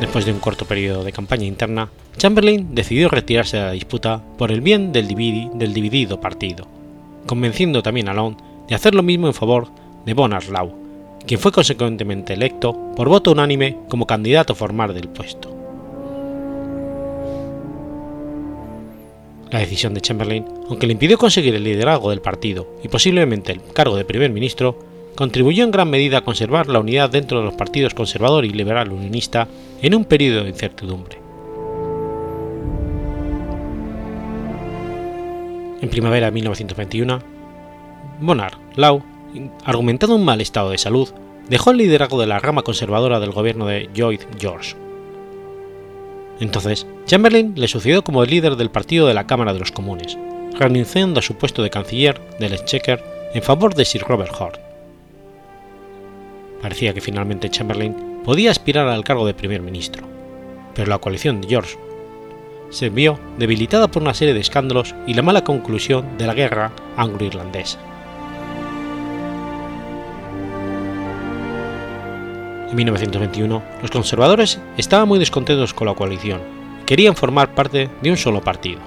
[0.00, 1.88] Después de un corto periodo de campaña interna,
[2.18, 6.66] Chamberlain decidió retirarse de la disputa por el bien del, dividido partido,
[7.26, 8.36] convenciendo también a Long
[8.68, 9.68] de hacer lo mismo en favor
[10.04, 10.74] de Bonar Law,
[11.26, 15.54] quien fue consecuentemente electo por voto unánime como candidato formal del puesto.
[19.50, 23.62] La decisión de Chamberlain, aunque le impidió conseguir el liderazgo del partido y posiblemente el
[23.72, 27.54] cargo de primer ministro, contribuyó en gran medida a conservar la unidad dentro de los
[27.54, 29.48] partidos conservador y liberal unionista
[29.82, 31.18] en un periodo de incertidumbre.
[35.80, 37.18] En primavera de 1921,
[38.20, 39.02] Bonar Law,
[39.64, 41.08] argumentando un mal estado de salud,
[41.48, 44.74] dejó el liderazgo de la rama conservadora del gobierno de Lloyd George.
[46.40, 50.18] Entonces, Chamberlain le sucedió como el líder del partido de la Cámara de los Comunes,
[50.58, 53.02] renunciando a su puesto de canciller del Exchequer
[53.34, 54.65] en favor de Sir Robert Hort.
[56.62, 60.06] Parecía que finalmente Chamberlain podía aspirar al cargo de primer ministro,
[60.74, 61.76] pero la coalición de George
[62.70, 66.72] se vio debilitada por una serie de escándalos y la mala conclusión de la guerra
[66.96, 67.78] anglo-irlandesa.
[72.68, 76.40] En 1921, los conservadores estaban muy descontentos con la coalición
[76.82, 78.80] y querían formar parte de un solo partido.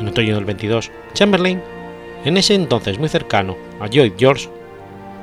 [0.00, 1.62] En otoño del 22, Chamberlain,
[2.24, 4.48] en ese entonces muy cercano a Lloyd George,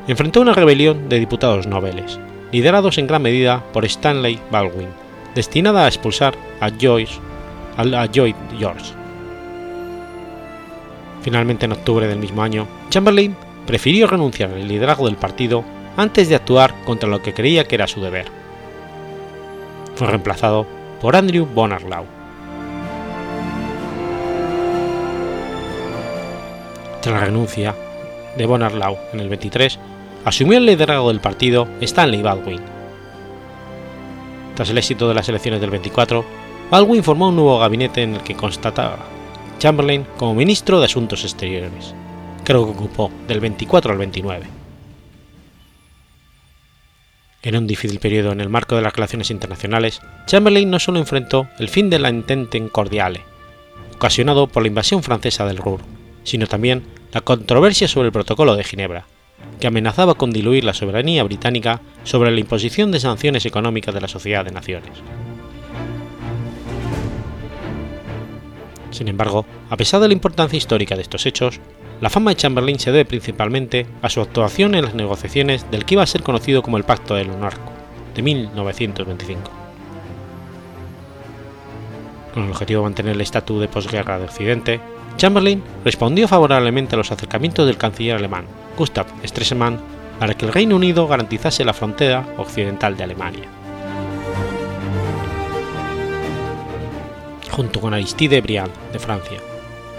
[0.08, 2.20] enfrentó una rebelión de diputados nobles,
[2.52, 4.90] liderados en gran medida por Stanley Baldwin,
[5.34, 7.20] destinada a expulsar a, Joyce,
[7.78, 8.94] a Lloyd George.
[11.22, 13.36] Finalmente, en octubre del mismo año, Chamberlain
[13.66, 15.64] prefirió renunciar al liderazgo del partido
[15.98, 18.28] antes de actuar contra lo que creía que era su deber.
[19.96, 20.68] Fue reemplazado
[21.02, 22.06] por Andrew Bonar Law.
[27.02, 27.76] Tras la renuncia
[28.38, 29.80] de Bonar Law en el 23,
[30.26, 32.60] asumió el liderazgo del partido Stanley Baldwin.
[34.56, 36.26] Tras el éxito de las elecciones del 24,
[36.72, 39.06] Baldwin formó un nuevo gabinete en el que constataba
[39.60, 41.94] Chamberlain como ministro de Asuntos Exteriores,
[42.44, 44.48] creo que ocupó del 24 al 29.
[47.44, 51.48] En un difícil periodo en el marco de las relaciones internacionales, Chamberlain no solo enfrentó
[51.60, 53.22] el fin de la Entente Cordiale,
[53.94, 55.82] ocasionado por la invasión francesa del Ruhr,
[56.24, 59.06] sino también la controversia sobre el Protocolo de Ginebra,
[59.60, 64.08] que amenazaba con diluir la soberanía británica sobre la imposición de sanciones económicas de la
[64.08, 64.92] Sociedad de Naciones.
[68.92, 71.60] Sin embargo, a pesar de la importancia histórica de estos hechos,
[72.02, 75.96] la fama de Chamberlain se debe principalmente a su actuación en las negociaciones del que
[75.96, 77.72] iba a ser conocido como el Pacto de Lonarco,
[78.14, 79.52] de 1925.
[82.34, 84.80] Con el objetivo de mantener el estatus de posguerra de Occidente,
[85.18, 88.46] Chamberlain respondió favorablemente a los acercamientos del canciller alemán
[88.78, 89.80] Gustav Stresemann
[90.20, 93.50] para que el Reino Unido garantizase la frontera occidental de Alemania.
[97.52, 99.40] Junto con Aristide Briand de Francia,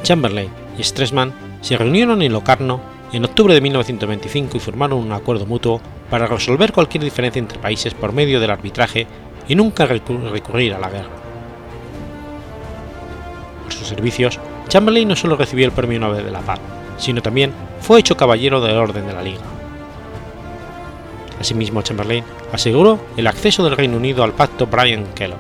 [0.03, 2.81] Chamberlain y Stresemann se reunieron en Locarno
[3.13, 7.95] en octubre de 1925 y firmaron un acuerdo mutuo para resolver cualquier diferencia entre países
[7.95, 9.07] por medio del arbitraje
[9.49, 11.11] y nunca recurrir a la guerra.
[13.63, 16.61] Por sus servicios, Chamberlain no solo recibió el Premio Nobel de la Paz,
[16.99, 19.43] sino también fue hecho caballero del Orden de la Liga.
[21.41, 25.39] Asimismo, Chamberlain aseguró el acceso del Reino Unido al pacto Bryan-Kellogg.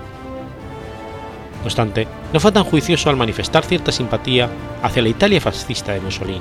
[1.58, 4.48] No obstante, no fue tan juicioso al manifestar cierta simpatía
[4.82, 6.40] hacia la Italia fascista de Mussolini.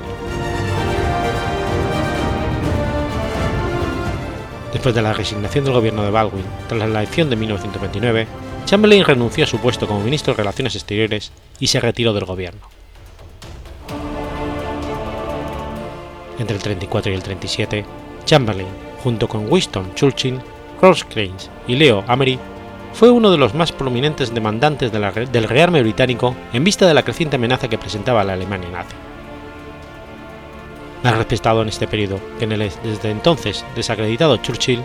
[4.72, 8.26] Después de la resignación del gobierno de Baldwin tras la elección de 1929,
[8.66, 12.75] Chamberlain renunció a su puesto como ministro de Relaciones Exteriores y se retiró del gobierno.
[16.38, 17.84] Entre el 34 y el 37,
[18.24, 18.68] Chamberlain,
[19.02, 20.40] junto con Winston Churchill,
[20.80, 22.38] Rosecrans y Leo Amery,
[22.92, 27.36] fue uno de los más prominentes demandantes del rearme británico en vista de la creciente
[27.36, 28.94] amenaza que presentaba la Alemania nazi.
[31.02, 34.82] Más respetado en este periodo que en el desde entonces desacreditado Churchill,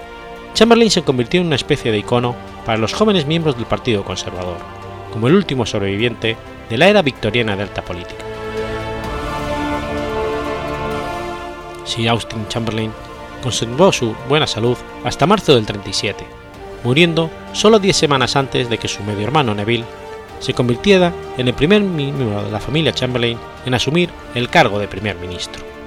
[0.54, 2.36] Chamberlain se convirtió en una especie de icono
[2.66, 4.58] para los jóvenes miembros del Partido Conservador,
[5.14, 6.36] como el último sobreviviente
[6.70, 8.26] de la era victoriana de alta política.
[11.92, 12.92] Sir Austin Chamberlain
[13.44, 16.26] conservó su buena salud hasta marzo del 37,
[16.84, 19.86] muriendo solo 10 semanas antes de que su medio hermano Neville
[20.39, 24.88] se convirtiera en el primer miembro de la familia Chamberlain en asumir el cargo de
[24.88, 25.81] primer ministro.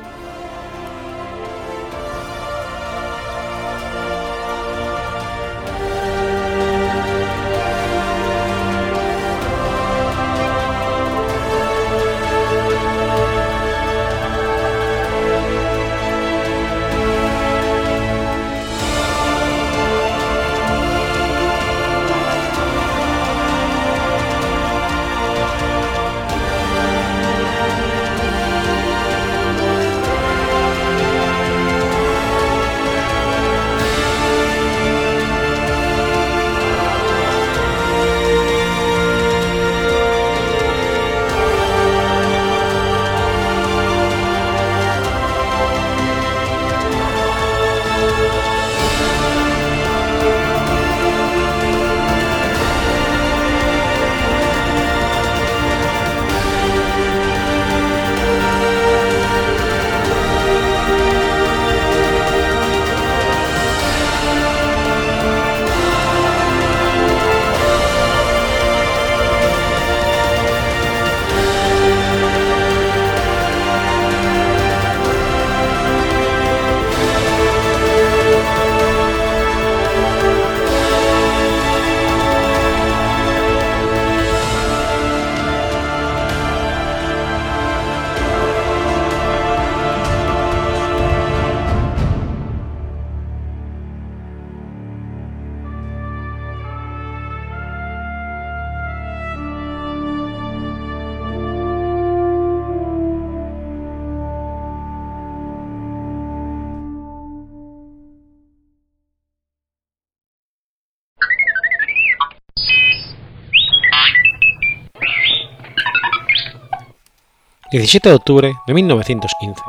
[117.74, 119.60] ...17 de octubre de 1915...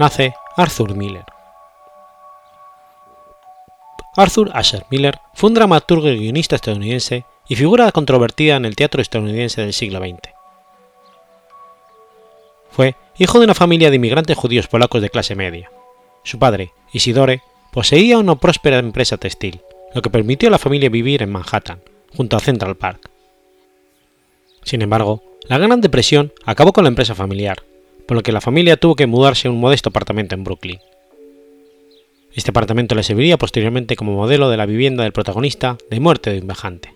[0.00, 1.24] ...nace Arthur Miller.
[4.16, 9.00] Arthur Asher Miller fue un dramaturgo y guionista estadounidense y figura controvertida en el teatro
[9.00, 10.34] estadounidense del siglo XX.
[12.72, 15.70] Fue hijo de una familia de inmigrantes judíos polacos de clase media.
[16.24, 19.60] Su padre, Isidore, poseía una próspera empresa textil,
[19.94, 21.80] lo que permitió a la familia vivir en Manhattan,
[22.16, 23.08] junto a Central Park.
[24.64, 27.62] Sin embargo, la Gran Depresión acabó con la empresa familiar,
[28.06, 30.78] por lo que la familia tuvo que mudarse a un modesto apartamento en Brooklyn.
[32.34, 36.40] Este apartamento le serviría posteriormente como modelo de la vivienda del protagonista de Muerte de
[36.40, 36.94] un viajante.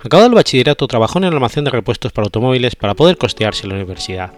[0.00, 3.74] Acabado el bachillerato, trabajó en el almacén de repuestos para automóviles para poder costearse la
[3.74, 4.32] universidad.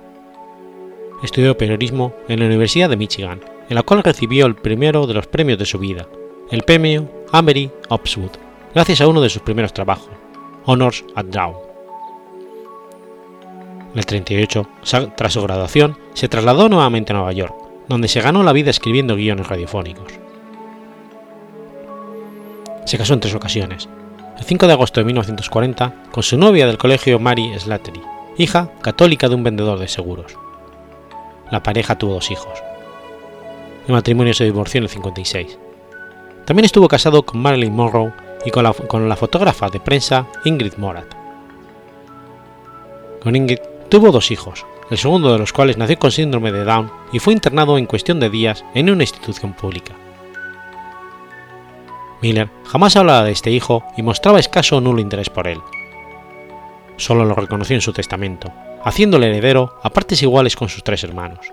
[1.22, 5.26] Estudió periodismo en la Universidad de Michigan, en la cual recibió el primero de los
[5.26, 6.06] premios de su vida,
[6.50, 8.32] el premio Amery Opswood,
[8.74, 10.10] gracias a uno de sus primeros trabajos,
[10.66, 11.54] Honors at Down.
[13.92, 14.68] En el 38,
[15.16, 17.54] tras su graduación, se trasladó nuevamente a Nueva York,
[17.88, 20.12] donde se ganó la vida escribiendo guiones radiofónicos.
[22.86, 23.88] Se casó en tres ocasiones,
[24.36, 28.02] el 5 de agosto de 1940 con su novia del colegio Mary Slattery,
[28.36, 30.36] hija católica de un vendedor de seguros.
[31.50, 32.58] La pareja tuvo dos hijos.
[33.86, 35.58] El matrimonio se divorció en el 56.
[36.46, 38.12] También estuvo casado con Marilyn Monroe
[38.44, 41.06] y con la, fotógrafa de prensa Ingrid Morat.
[43.22, 46.90] Con Ingrid tuvo dos hijos, el segundo de los cuales nació con síndrome de Down
[47.12, 49.94] y fue internado en cuestión de días en una institución pública.
[52.20, 55.60] Miller jamás hablaba de este hijo y mostraba escaso o nulo interés por él.
[56.96, 61.52] Solo lo reconoció en su testamento, haciéndole heredero a partes iguales con sus tres hermanos.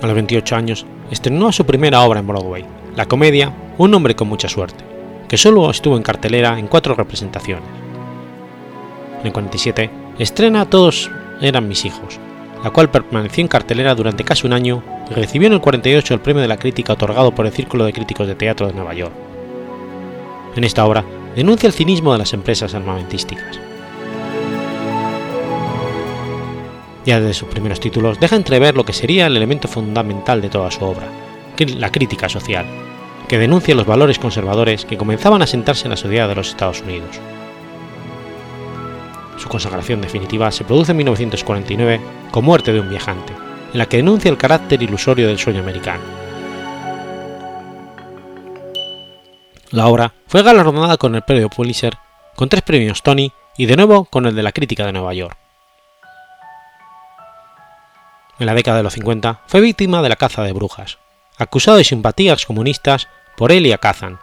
[0.00, 2.64] A los 28 años, estrenó su primera obra en Broadway,
[2.96, 4.84] la comedia Un hombre con mucha suerte,
[5.28, 7.64] que solo estuvo en cartelera en cuatro representaciones.
[9.20, 11.10] En el 47, estrena Todos
[11.40, 12.18] eran mis hijos,
[12.62, 16.20] la cual permaneció en cartelera durante casi un año y recibió en el 48 el
[16.20, 19.12] premio de la crítica otorgado por el Círculo de Críticos de Teatro de Nueva York.
[20.56, 21.04] En esta obra
[21.36, 23.60] denuncia el cinismo de las empresas armamentísticas.
[27.06, 30.70] Ya desde sus primeros títulos deja entrever lo que sería el elemento fundamental de toda
[30.70, 31.08] su obra,
[31.76, 32.66] la crítica social,
[33.28, 36.80] que denuncia los valores conservadores que comenzaban a sentarse en la sociedad de los Estados
[36.80, 37.20] Unidos.
[39.36, 43.32] Su consagración definitiva se produce en 1949 con Muerte de un viajante,
[43.72, 46.02] en la que denuncia el carácter ilusorio del sueño americano.
[49.70, 51.96] La obra fue galardonada con el premio Pulitzer,
[52.34, 55.36] con tres premios Tony y de nuevo con el de la crítica de Nueva York.
[58.40, 60.98] En la década de los 50 fue víctima de la caza de brujas,
[61.40, 64.18] acusado de simpatías comunistas por Elia Kazan.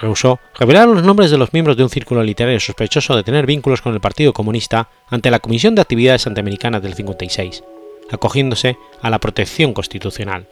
[0.00, 3.82] Rehusó revelar los nombres de los miembros de un círculo literario sospechoso de tener vínculos
[3.82, 7.64] con el Partido Comunista ante la Comisión de Actividades Antiamericanas del 56,
[8.10, 10.46] acogiéndose a la protección constitucional.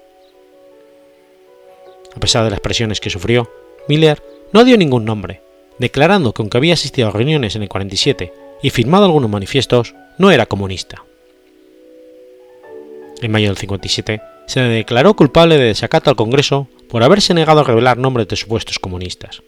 [2.16, 3.48] A pesar de las presiones que sufrió,
[3.88, 5.40] Miller no dio ningún nombre,
[5.78, 10.32] declarando que aunque había asistido a reuniones en el 47 y firmado algunos manifiestos, no
[10.32, 11.04] era comunista.
[13.22, 14.20] En mayo del 57
[14.51, 18.80] se declaró culpable de desacato al Congreso por haberse negado a revelar nombres de supuestos
[18.80, 19.44] comunistas.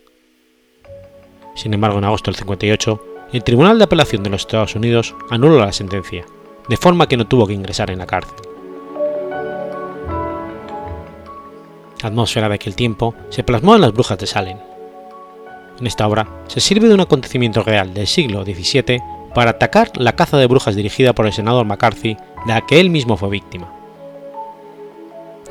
[1.57, 5.59] Sin embargo, en agosto del 58, el Tribunal de Apelación de los Estados Unidos anuló
[5.59, 6.25] la sentencia,
[6.69, 8.37] de forma que no tuvo que ingresar en la cárcel.
[12.01, 14.59] La atmósfera de aquel tiempo se plasmó en las brujas de Salem.
[15.81, 19.03] En esta obra se sirve de un acontecimiento real del siglo XVII
[19.35, 22.89] para atacar la caza de brujas dirigida por el senador McCarthy, de la que él
[22.89, 23.82] mismo fue víctima.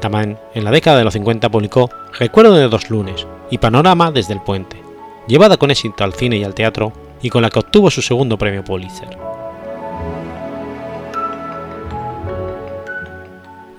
[0.01, 4.33] También en la década de los 50 publicó Recuerdo de dos lunes y Panorama desde
[4.33, 4.81] el puente,
[5.27, 6.91] llevada con éxito al cine y al teatro
[7.21, 9.09] y con la que obtuvo su segundo premio Pulitzer.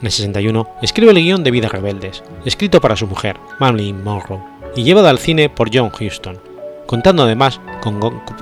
[0.01, 4.41] En el 61 escribe el guion de Vidas Rebeldes, escrito para su mujer, Marilyn Monroe,
[4.77, 6.39] y llevado al cine por John Huston,
[6.87, 7.99] contando además con,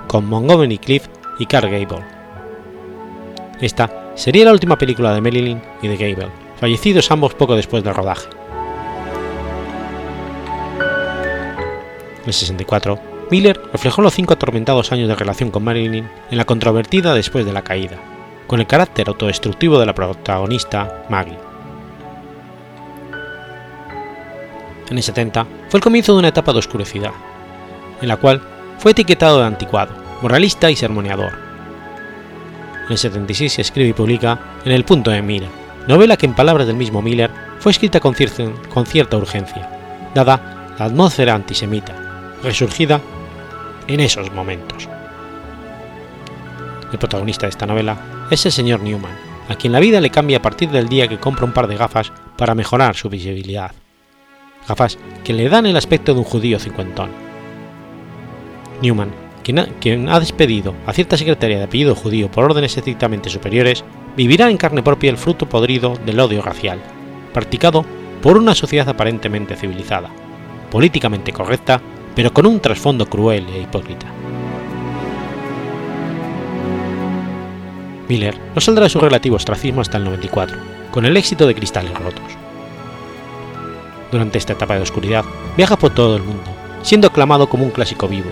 [0.07, 1.07] con Montgomery Cliff
[1.39, 2.05] y Carl Gable.
[3.61, 7.95] Esta sería la última película de Marilyn y de Gable, fallecidos ambos poco después del
[7.95, 8.29] rodaje.
[12.21, 13.01] En el 64,
[13.31, 17.53] Miller reflejó los cinco atormentados años de relación con Marilyn en la controvertida Después de
[17.53, 17.97] la caída,
[18.47, 21.51] con el carácter autodestructivo de la protagonista, Maggie.
[24.91, 27.13] en el 70 fue el comienzo de una etapa de oscuridad,
[28.03, 28.43] en la cual
[28.79, 31.33] fue etiquetado de anticuado, moralista y sermoneador.
[32.87, 35.47] En el 76 se escribe y publica En el punto de mira,
[35.87, 41.35] novela que en palabras del mismo Miller fue escrita con, cierta urgencia, dada la atmósfera
[41.35, 43.01] antisemita, resurgida
[43.87, 44.89] en esos momentos.
[46.93, 49.13] El protagonista de esta novela es el señor Newman,
[49.49, 51.77] a quien la vida le cambia a partir del día que compra un par de
[51.77, 53.73] gafas para mejorar su visibilidad.
[54.69, 57.11] Gafas que le dan el aspecto de un judío cincuentón.
[58.83, 59.11] Newman,
[59.43, 63.85] quien ha, despedido a cierta secretaria de apellido judío por órdenes estrictamente superiores,
[64.17, 66.81] vivirá en carne propia el fruto podrido del odio racial,
[67.33, 67.85] practicado
[68.23, 70.11] por una sociedad aparentemente civilizada,
[70.71, 71.81] políticamente correcta,
[72.15, 74.07] pero con un trasfondo cruel e hipócrita.
[78.09, 80.57] Miller no saldrá de su relativo ostracismo hasta el 94,
[80.91, 82.25] con el éxito de Cristales Rotos.
[84.11, 85.25] Durante esta etapa de oscuridad,
[85.57, 86.51] viaja por todo el mundo,
[86.83, 88.31] siendo aclamado como un clásico vivo,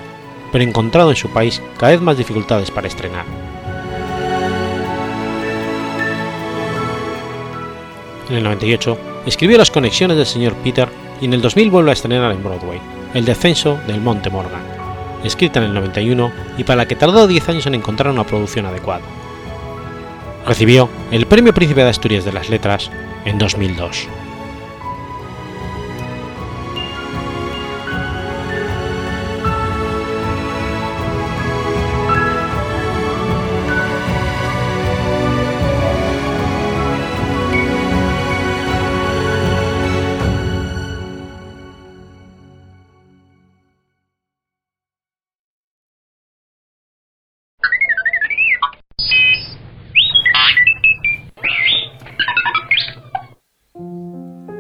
[0.51, 3.48] pero encontrado en su país cada vez más dificultades para estrenar.
[8.29, 10.89] En el 98 escribió Las conexiones del señor Peter
[11.21, 12.81] y en el 2000 vuelve a estrenar en Broadway
[13.15, 14.63] El descenso del Monte Morgan,
[15.25, 18.67] escrita en el 91 y para la que tardó 10 años en encontrar una producción
[18.67, 19.03] adecuada
[20.49, 22.91] recibió el Premio Príncipe de Asturias de las Letras
[23.27, 24.09] en 2002.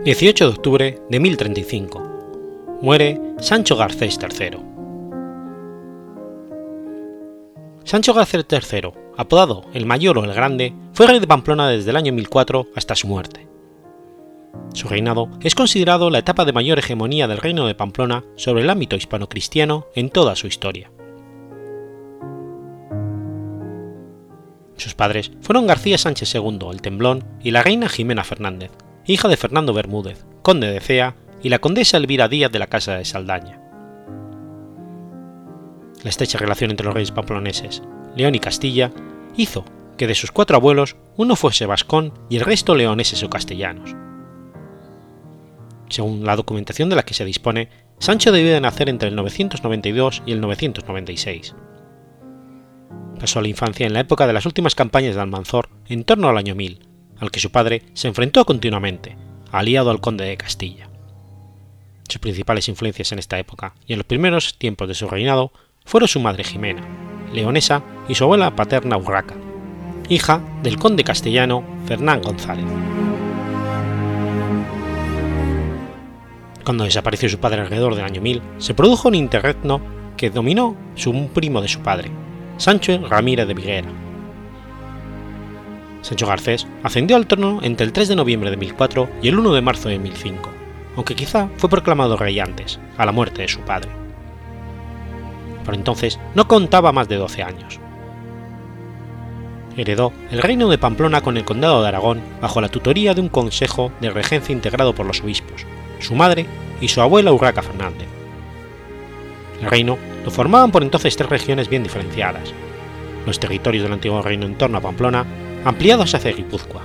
[0.08, 2.78] 18 de octubre de 1035.
[2.80, 4.58] Muere Sancho Garcés III.
[7.84, 11.96] Sancho Garcés III, apodado el Mayor o el Grande, fue rey de Pamplona desde el
[11.96, 13.46] año 1004 hasta su muerte.
[14.72, 18.70] Su reinado es considerado la etapa de mayor hegemonía del reino de Pamplona sobre el
[18.70, 20.90] ámbito hispano-cristiano en toda su historia.
[24.78, 28.70] Sus padres fueron García Sánchez II el Temblón y la reina Jimena Fernández,
[29.12, 32.96] hija de Fernando Bermúdez, conde de Cea, y la condesa Elvira Díaz de la Casa
[32.96, 33.60] de Saldaña.
[36.02, 37.82] La estrecha relación entre los reyes pamploneses,
[38.16, 38.92] León y Castilla,
[39.36, 39.64] hizo
[39.96, 43.94] que de sus cuatro abuelos uno fuese vascón y el resto leoneses o castellanos.
[45.88, 50.22] Según la documentación de la que se dispone, Sancho debió de nacer entre el 992
[50.26, 51.54] y el 996.
[53.18, 56.38] Pasó la infancia en la época de las últimas campañas de Almanzor en torno al
[56.38, 56.87] año 1000,
[57.20, 59.16] al que su padre se enfrentó continuamente,
[59.50, 60.88] aliado al conde de Castilla.
[62.08, 65.52] Sus principales influencias en esta época y en los primeros tiempos de su reinado
[65.84, 66.82] fueron su madre Jimena,
[67.32, 69.34] leonesa, y su abuela paterna Urraca,
[70.08, 72.64] hija del conde castellano Fernán González.
[76.64, 79.80] Cuando desapareció su padre alrededor del año 1000, se produjo un interregno
[80.16, 82.10] que dominó un primo de su padre,
[82.58, 83.88] Sancho Ramírez de Viguera,
[86.02, 89.52] Sancho Garcés ascendió al trono entre el 3 de noviembre de 1004 y el 1
[89.52, 90.50] de marzo de 1005,
[90.96, 93.90] aunque quizá fue proclamado rey antes, a la muerte de su padre.
[95.64, 97.80] Por entonces no contaba más de 12 años.
[99.76, 103.28] Heredó el reino de Pamplona con el condado de Aragón bajo la tutoría de un
[103.28, 105.66] consejo de regencia integrado por los obispos,
[106.00, 106.46] su madre
[106.80, 108.08] y su abuela Urraca Fernández.
[109.60, 112.52] El reino lo formaban por entonces tres regiones bien diferenciadas,
[113.26, 115.26] los territorios del antiguo reino en torno a Pamplona
[115.64, 116.82] ampliados hacia Guipúzcoa,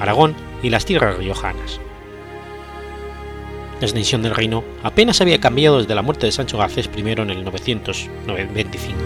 [0.00, 1.80] Aragón y las tierras riojanas.
[3.80, 7.30] La extensión del reino apenas había cambiado desde la muerte de Sancho Garcés I en
[7.30, 8.98] el 925.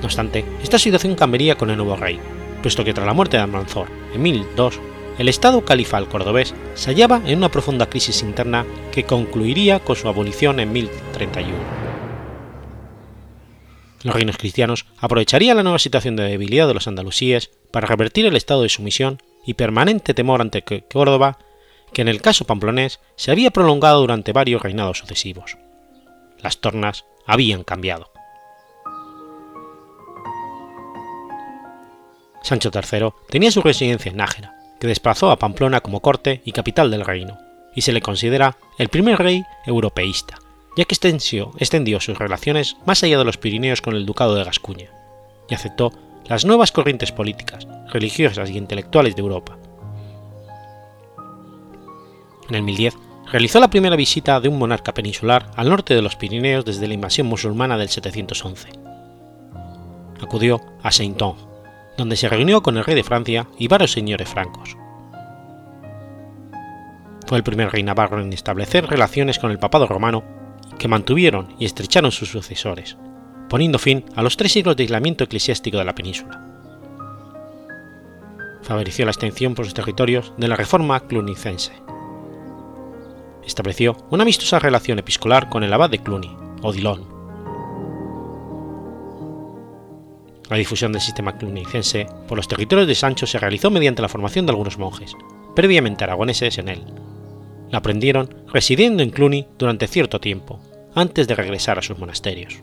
[0.00, 2.18] No obstante, esta situación cambiaría con el nuevo rey,
[2.62, 4.80] puesto que tras la muerte de Almanzor en 1002,
[5.18, 10.08] el Estado califal cordobés se hallaba en una profunda crisis interna que concluiría con su
[10.08, 11.87] abolición en 1031.
[14.02, 18.36] Los reinos cristianos aprovecharían la nueva situación de debilidad de los andalusíes para revertir el
[18.36, 21.38] estado de sumisión y permanente temor ante Córdoba,
[21.92, 25.56] que en el caso pamplonés se había prolongado durante varios reinados sucesivos.
[26.40, 28.12] Las tornas habían cambiado.
[32.42, 36.90] Sancho III tenía su residencia en Nájera, que desplazó a Pamplona como corte y capital
[36.90, 37.38] del reino,
[37.74, 40.38] y se le considera el primer rey europeísta,
[40.78, 44.88] ya que extendió, sus relaciones más allá de los Pirineos con el Ducado de Gascuña,
[45.48, 45.92] y aceptó
[46.26, 49.58] las nuevas corrientes políticas, religiosas y intelectuales de Europa.
[52.48, 52.96] En el 1010
[53.32, 56.94] realizó la primera visita de un monarca peninsular al norte de los Pirineos desde la
[56.94, 58.68] invasión musulmana del 711.
[60.22, 61.34] Acudió a Sainton,
[61.96, 64.76] donde se reunió con el rey de Francia y varios señores francos.
[67.26, 70.37] Fue el primer rey navarro en establecer relaciones con el papado romano
[70.78, 72.96] que mantuvieron y estrecharon sus sucesores,
[73.48, 76.44] poniendo fin a los tres siglos de aislamiento eclesiástico de la península.
[78.62, 81.72] favoreció la extensión por sus territorios de la reforma clunicense.
[83.46, 87.06] Estableció una amistosa relación episcolar con el abad de Cluny, Odilon.
[90.50, 94.44] La difusión del sistema clunicense por los territorios de Sancho se realizó mediante la formación
[94.44, 95.16] de algunos monjes,
[95.54, 96.84] previamente aragoneses en él.
[97.70, 100.60] La aprendieron residiendo en Cluny durante cierto tiempo,
[100.94, 102.62] antes de regresar a sus monasterios.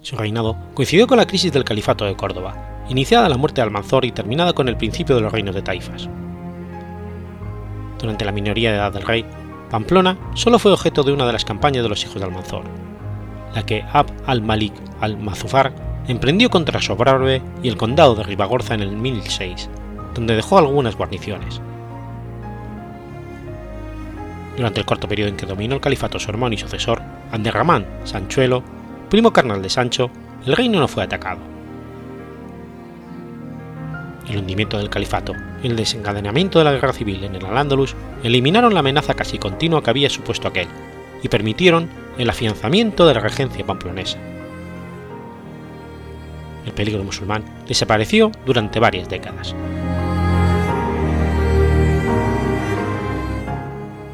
[0.00, 4.04] Su reinado coincidió con la crisis del califato de Córdoba, iniciada la muerte de Almanzor
[4.04, 6.08] y terminada con el principio de los reinos de Taifas.
[8.00, 9.24] Durante la minoría de edad del rey,
[9.70, 12.64] Pamplona solo fue objeto de una de las campañas de los hijos de Almanzor,
[13.54, 15.72] la que Abd al-Malik al-Mazufar
[16.08, 19.70] emprendió contra Sobrarbe y el condado de Ribagorza en el 1006,
[20.14, 21.60] donde dejó algunas guarniciones.
[24.56, 27.00] Durante el corto periodo en que dominó el califato su hermano y sucesor,
[27.32, 28.62] Anderramán Sanchuelo
[29.12, 30.10] primo carnal de Sancho,
[30.46, 31.40] el reino no fue atacado.
[34.26, 38.72] El hundimiento del califato y el desencadenamiento de la guerra civil en el Al-Ándalus eliminaron
[38.72, 40.66] la amenaza casi continua que había supuesto aquel
[41.22, 44.16] y permitieron el afianzamiento de la regencia pamplonesa.
[46.64, 49.54] El peligro musulmán desapareció durante varias décadas.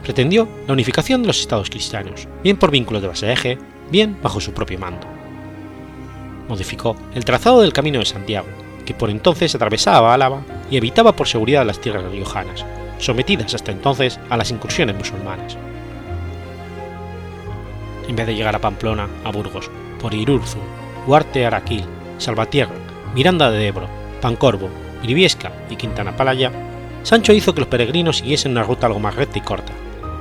[0.09, 3.59] Pretendió la unificación de los estados cristianos, bien por vínculos de vasallaje,
[3.90, 5.06] bien bajo su propio mando.
[6.48, 8.46] Modificó el trazado del Camino de Santiago,
[8.86, 10.40] que por entonces atravesaba Álava
[10.70, 12.64] y evitaba por seguridad las tierras riojanas,
[12.96, 15.59] sometidas hasta entonces a las incursiones musulmanas.
[18.09, 20.56] En vez de llegar a Pamplona, a Burgos, por Irurzu,
[21.06, 21.84] Huarte Araquil,
[22.16, 22.72] Salvatierra,
[23.14, 23.86] Miranda de Ebro,
[24.22, 24.70] Pancorvo,
[25.02, 26.50] Briviesca y Quintana Palaya,
[27.02, 29.74] Sancho hizo que los peregrinos siguiesen una ruta algo más recta y corta,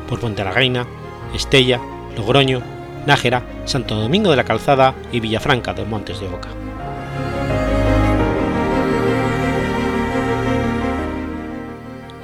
[0.08, 0.86] por Puente la Reina,
[1.34, 1.80] Estella,
[2.16, 2.62] Logroño
[3.06, 6.50] Nájera, Santo Domingo de la Calzada y Villafranca de Montes de Oca.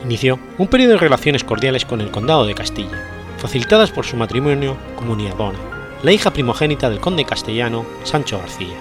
[0.03, 3.01] Inició un periodo de relaciones cordiales con el Condado de Castilla,
[3.37, 5.57] facilitadas por su matrimonio con Uniadona,
[6.03, 8.75] la hija primogénita del conde castellano Sancho García.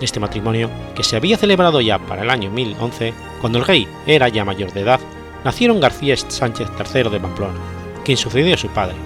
[0.00, 4.28] Este matrimonio, que se había celebrado ya para el año 1011, cuando el rey era
[4.28, 5.00] ya mayor de edad,
[5.44, 7.58] nacieron García Sánchez III de Pamplona,
[8.04, 8.96] quien sucedió a su padre,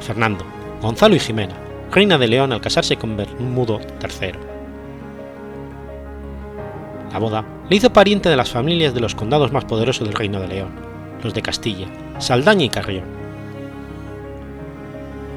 [0.00, 0.44] Fernando,
[0.80, 1.56] Gonzalo y Jimena,
[1.90, 4.32] reina de León al casarse con Bermudo III.
[7.12, 10.40] La boda le hizo pariente de las familias de los condados más poderosos del Reino
[10.40, 10.70] de León,
[11.22, 11.86] los de Castilla,
[12.18, 13.04] Saldaña y Carrión.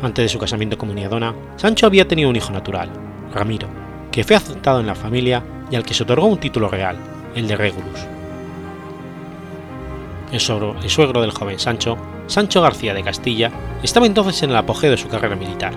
[0.02, 2.90] Antes de su casamiento con Uniadona, Sancho había tenido un hijo natural,
[3.34, 3.68] Ramiro,
[4.12, 6.98] que fue aceptado en la familia y al que se otorgó un título real,
[7.36, 8.19] el de Regulus.
[10.32, 13.52] El suegro, del joven Sancho, Sancho García de Castilla,
[13.82, 15.74] estaba entonces en el apogeo de su carrera militar.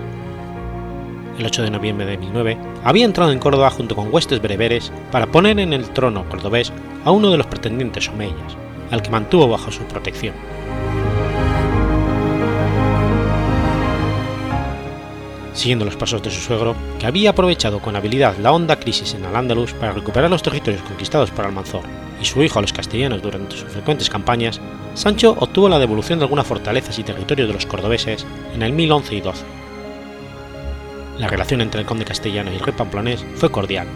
[1.39, 5.25] El 8 de noviembre de 1009 había entrado en Córdoba junto con huestes bereberes para
[5.25, 6.71] poner en el trono cordobés
[7.03, 8.55] a uno de los pretendientes omeyas,
[8.91, 10.35] al que mantuvo bajo su protección.
[15.53, 19.25] Siguiendo los pasos de su suegro, que había aprovechado con habilidad la honda crisis en
[19.25, 23.57] Al-Ándalus para recuperar los territorios conquistados por Almanzor y su hijo a los castellanos durante
[23.57, 24.61] sus frecuentes campañas,
[24.93, 28.25] Sancho obtuvo la devolución de algunas fortalezas y territorios de los cordobeses
[28.55, 29.43] en el 1011 y 12.
[31.17, 33.87] La relación entre el conde castellano y el rey pamplonés fue cordial.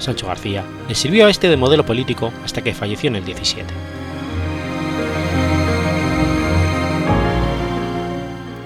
[0.00, 3.72] Sancho García le sirvió a este de modelo político hasta que falleció en el 17.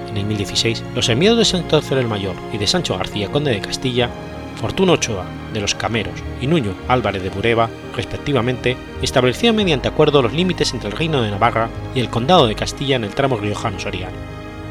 [0.09, 3.60] En el 1016, los enviados de Santo el Mayor y de Sancho García, conde de
[3.60, 4.09] Castilla,
[4.56, 10.32] Fortuno Ochoa, de los Cameros, y Nuño Álvarez de Bureba, respectivamente, establecían mediante acuerdo los
[10.32, 14.16] límites entre el Reino de Navarra y el Condado de Castilla en el tramo riojano-soriano,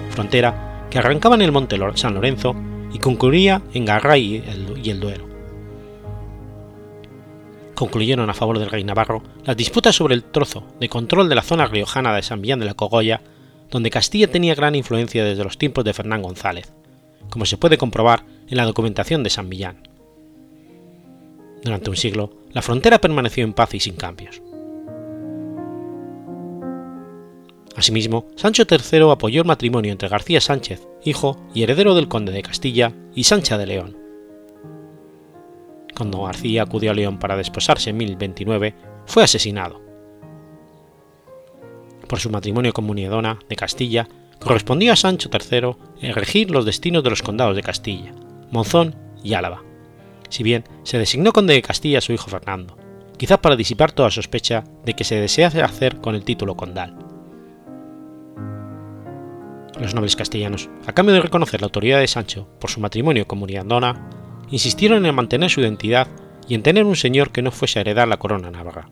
[0.09, 2.55] frontera que arrancaba en el Monte San Lorenzo
[2.93, 4.43] y concluía en Garray
[4.83, 5.27] y el Duero.
[7.75, 11.41] Concluyeron a favor del rey navarro las disputas sobre el trozo de control de la
[11.41, 13.21] zona riojana de San Millán de la Cogolla,
[13.71, 16.71] donde Castilla tenía gran influencia desde los tiempos de Fernán González,
[17.29, 19.87] como se puede comprobar en la documentación de San Millán.
[21.63, 24.41] Durante un siglo, la frontera permaneció en paz y sin cambios.
[27.75, 32.43] Asimismo, Sancho III apoyó el matrimonio entre García Sánchez, hijo y heredero del conde de
[32.43, 33.97] Castilla, y Sancha de León.
[35.95, 38.75] Cuando García acudió a León para desposarse en 1029,
[39.05, 39.81] fue asesinado.
[42.07, 44.07] Por su matrimonio con Muniedona de Castilla,
[44.39, 48.13] correspondía a Sancho III regir los destinos de los condados de Castilla,
[48.53, 49.63] Monzón y Álava,
[50.29, 52.77] si bien se designó conde de Castilla a su hijo Fernando,
[53.17, 56.95] quizás para disipar toda sospecha de que se desease hacer con el título condal.
[59.79, 63.39] Los nobles castellanos, a cambio de reconocer la autoridad de Sancho por su matrimonio con
[63.39, 64.07] Muriandona,
[64.51, 66.07] insistieron en mantener su identidad
[66.47, 68.87] y en tener un señor que no fuese a heredar la corona navarra,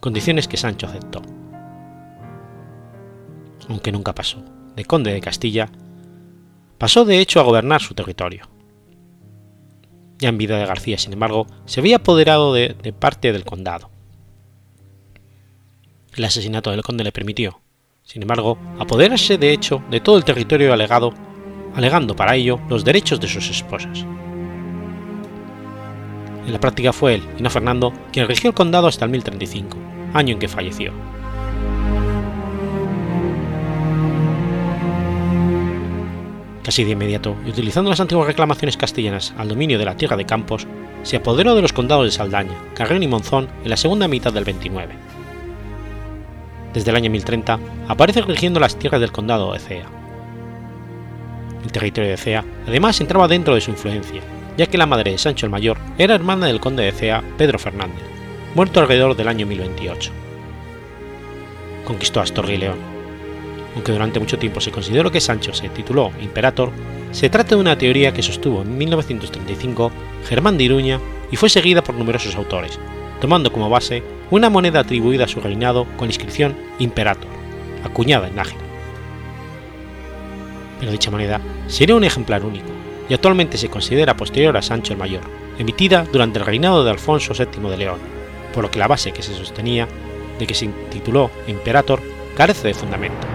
[0.00, 1.22] condiciones que Sancho aceptó.
[3.68, 4.42] Aunque nunca pasó
[4.74, 5.70] de conde de Castilla,
[6.78, 8.53] pasó de hecho a gobernar su territorio.
[10.24, 13.90] En vida de García, sin embargo, se había apoderado de, de parte del condado.
[16.16, 17.60] El asesinato del conde le permitió,
[18.04, 21.12] sin embargo, apoderarse de hecho de todo el territorio alegado,
[21.74, 24.06] alegando para ello los derechos de sus esposas.
[26.46, 29.76] En la práctica fue él, y no Fernando, quien regió el condado hasta el 1035,
[30.14, 30.92] año en que falleció.
[36.64, 40.24] Casi de inmediato, y utilizando las antiguas reclamaciones castellanas al dominio de la tierra de
[40.24, 40.66] Campos,
[41.02, 44.44] se apoderó de los condados de Saldaña, Carrión y Monzón en la segunda mitad del
[44.44, 44.94] 29.
[46.72, 49.86] Desde el año 1030 aparece rigiendo las tierras del condado de Cea.
[51.62, 54.22] El territorio de Cea además entraba dentro de su influencia,
[54.56, 57.58] ya que la madre de Sancho el Mayor era hermana del conde de Cea, Pedro
[57.58, 58.02] Fernández,
[58.54, 60.10] muerto alrededor del año 1028.
[61.84, 62.93] Conquistó Astorga y León.
[63.74, 66.70] Aunque durante mucho tiempo se consideró que Sancho se tituló Imperator,
[67.10, 69.90] se trata de una teoría que sostuvo en 1935
[70.28, 72.78] Germán de Iruña y fue seguida por numerosos autores,
[73.20, 77.28] tomando como base una moneda atribuida a su reinado con la inscripción Imperator,
[77.84, 78.62] acuñada en Nájera.
[80.80, 82.66] Pero dicha moneda sería un ejemplar único,
[83.08, 85.22] y actualmente se considera posterior a Sancho el Mayor,
[85.58, 87.98] emitida durante el reinado de Alfonso VII de León,
[88.52, 89.88] por lo que la base que se sostenía
[90.38, 92.00] de que se tituló Imperator
[92.36, 93.26] carece de fundamento.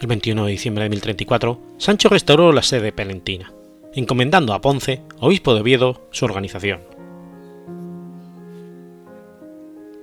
[0.00, 3.52] El 21 de diciembre de 1034, Sancho restauró la sede pelentina,
[3.94, 6.98] encomendando a Ponce, obispo de Oviedo, su organización.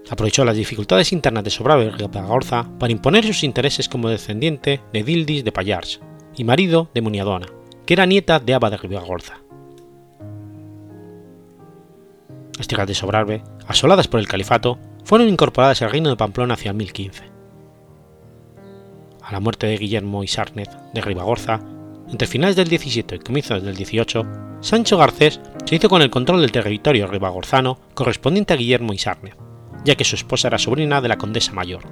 [0.09, 5.03] aprovechó las dificultades internas de Sobrave y Ribagorza para imponer sus intereses como descendiente de
[5.03, 5.99] Dildis de Pallars
[6.35, 7.47] y marido de Muniadona,
[7.85, 9.39] que era nieta de Aba de Ribagorza.
[12.57, 16.71] Las tierras de Sobrarbe, asoladas por el califato, fueron incorporadas al reino de Pamplona hacia
[16.71, 17.34] el 1015.
[19.25, 21.59] A la muerte de Guillermo Isárnez de Ribagorza,
[22.11, 24.23] entre finales del 17 y comienzos del 18,
[24.61, 29.35] Sancho Garcés se hizo con el control del territorio ribagorzano correspondiente a Guillermo Isárnez,
[29.83, 31.85] ya que su esposa era sobrina de la condesa mayor.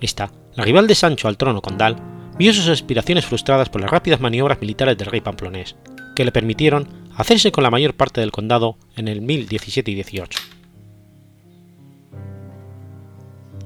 [0.00, 1.96] Esta, la rival de Sancho al trono condal,
[2.38, 5.76] vio sus aspiraciones frustradas por las rápidas maniobras militares del rey pamplonés,
[6.16, 10.40] que le permitieron hacerse con la mayor parte del condado en el 1017 y 18.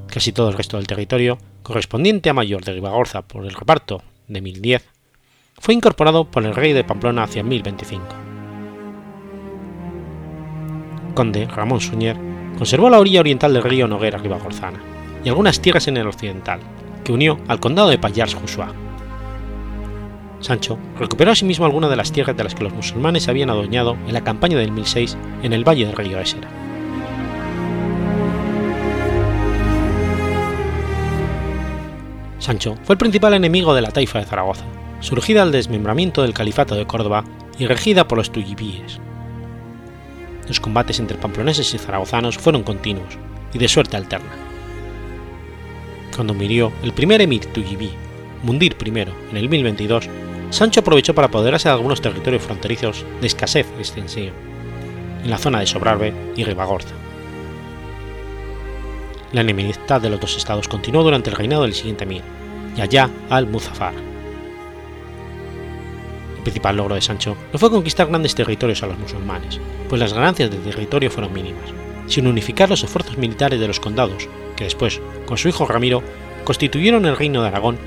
[0.08, 4.40] Casi todo el resto del territorio, correspondiente a Mayor de Ribagorza por el reparto de
[4.40, 4.84] 1010,
[5.58, 8.04] fue incorporado por el rey de Pamplona hacia 1025.
[11.14, 12.16] Conde Ramón Suñer
[12.58, 14.80] conservó la orilla oriental del río Noguera Ribagorzana
[15.24, 16.60] y algunas tierras en el occidental,
[17.02, 18.68] que unió al condado de Pallars Jussá.
[20.40, 24.12] Sancho recuperó asimismo algunas de las tierras de las que los musulmanes habían adueñado en
[24.12, 26.48] la campaña del 1006 en el valle del río Ésera.
[32.44, 34.66] Sancho fue el principal enemigo de la taifa de Zaragoza,
[35.00, 37.24] surgida al desmembramiento del califato de Córdoba
[37.58, 39.00] y regida por los tuyibíes.
[40.46, 43.16] Los combates entre pamploneses y zaragozanos fueron continuos
[43.54, 44.28] y de suerte alterna.
[46.14, 47.92] Cuando murió el primer emir tuyibí,
[48.42, 50.10] Mundir I, en el 1022,
[50.50, 54.34] Sancho aprovechó para apoderarse de algunos territorios fronterizos de escasez y extensión,
[55.24, 56.94] en la zona de Sobrarbe y Ribagorza.
[59.32, 62.22] La enemistad de los dos estados continuó durante el reinado del siguiente emir,
[62.76, 63.94] Yahya al-Muzaffar.
[66.36, 70.12] El principal logro de Sancho no fue conquistar grandes territorios a los musulmanes, pues las
[70.12, 71.70] ganancias de territorio fueron mínimas,
[72.06, 76.02] sino unificar los esfuerzos militares de los condados, que después, con su hijo Ramiro,
[76.44, 77.78] constituyeron el reino de Aragón,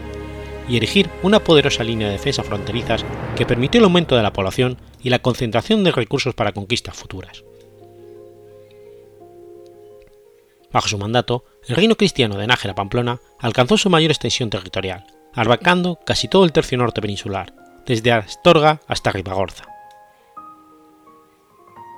[0.67, 3.05] y erigir una poderosa línea de defensa fronterizas
[3.35, 7.43] que permitió el aumento de la población y la concentración de recursos para conquistas futuras.
[10.77, 15.97] Bajo su mandato, el reino cristiano de Nájera Pamplona alcanzó su mayor extensión territorial, abarcando
[16.05, 17.51] casi todo el tercio norte peninsular,
[17.87, 19.63] desde Astorga hasta Ribagorza.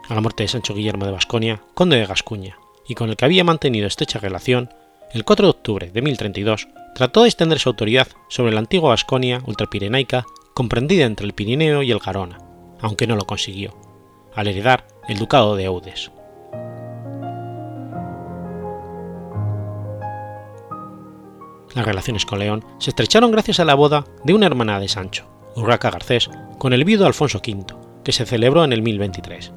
[0.07, 2.57] A la muerte de Sancho Guillermo de Vasconia, conde de Gascuña,
[2.87, 4.69] y con el que había mantenido estrecha relación,
[5.11, 9.43] el 4 de octubre de 1032 trató de extender su autoridad sobre la antigua Vasconia
[9.45, 12.37] ultrapirenaica comprendida entre el Pirineo y el Garona,
[12.79, 13.75] aunque no lo consiguió,
[14.33, 16.11] al heredar el ducado de Eudes.
[21.79, 25.29] Las relaciones con León se estrecharon gracias a la boda de una hermana de Sancho,
[25.55, 27.73] Urraca Garcés, con el viudo Alfonso V,
[28.03, 29.53] que se celebró en el 1023.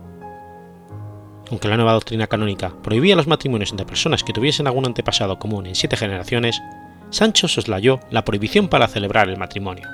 [1.51, 5.67] Aunque la nueva doctrina canónica prohibía los matrimonios entre personas que tuviesen algún antepasado común
[5.67, 6.63] en siete generaciones,
[7.11, 9.89] Sancho soslayó la prohibición para celebrar el matrimonio,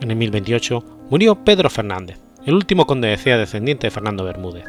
[0.00, 4.64] En el 1028 murió Pedro Fernández, el último conde de Cea descendiente de Fernando Bermúdez.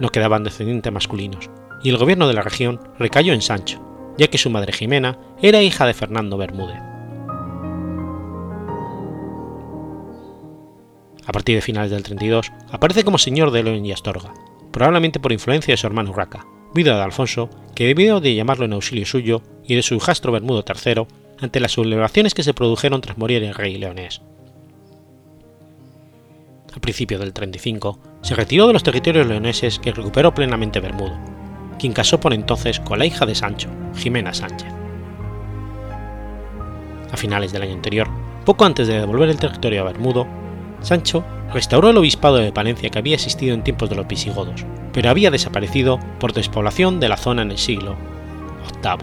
[0.00, 1.48] No quedaban descendientes masculinos,
[1.82, 3.80] y el gobierno de la región recayó en Sancho,
[4.16, 6.80] ya que su madre Jimena era hija de Fernando Bermúdez.
[11.26, 14.32] A partir de finales del 32 aparece como señor de León y Astorga,
[14.72, 18.72] probablemente por influencia de su hermano Urraca, viuda de Alfonso, que debió de llamarlo en
[18.72, 21.06] auxilio suyo y de su hijastro Bermudo III
[21.38, 24.22] ante las sublevaciones que se produjeron tras morir el rey leonés.
[26.74, 31.16] A principios del 35 se retiró de los territorios leoneses que recuperó plenamente Bermudo,
[31.78, 34.68] quien casó por entonces con la hija de Sancho, Jimena Sánchez.
[37.12, 38.08] A finales del año anterior,
[38.44, 40.26] poco antes de devolver el territorio a Bermudo,
[40.80, 45.10] Sancho restauró el obispado de Palencia que había existido en tiempos de los visigodos, pero
[45.10, 47.96] había desaparecido por despoblación de la zona en el siglo
[48.82, 48.98] VIII.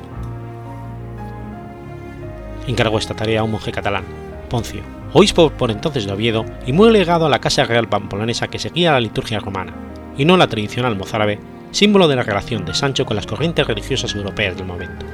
[2.67, 4.03] Encargó esta tarea a un monje catalán,
[4.49, 4.81] Poncio,
[5.13, 8.91] obispo por entonces de Oviedo y muy legado a la Casa Real Pamplonesa que seguía
[8.91, 9.73] la liturgia romana,
[10.17, 11.39] y no la tradicional mozárabe,
[11.71, 15.05] símbolo de la relación de Sancho con las corrientes religiosas europeas del momento.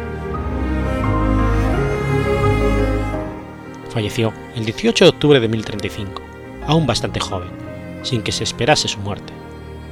[3.89, 6.21] Falleció el 18 de octubre de 1035,
[6.67, 7.49] aún bastante joven,
[8.03, 9.33] sin que se esperase su muerte,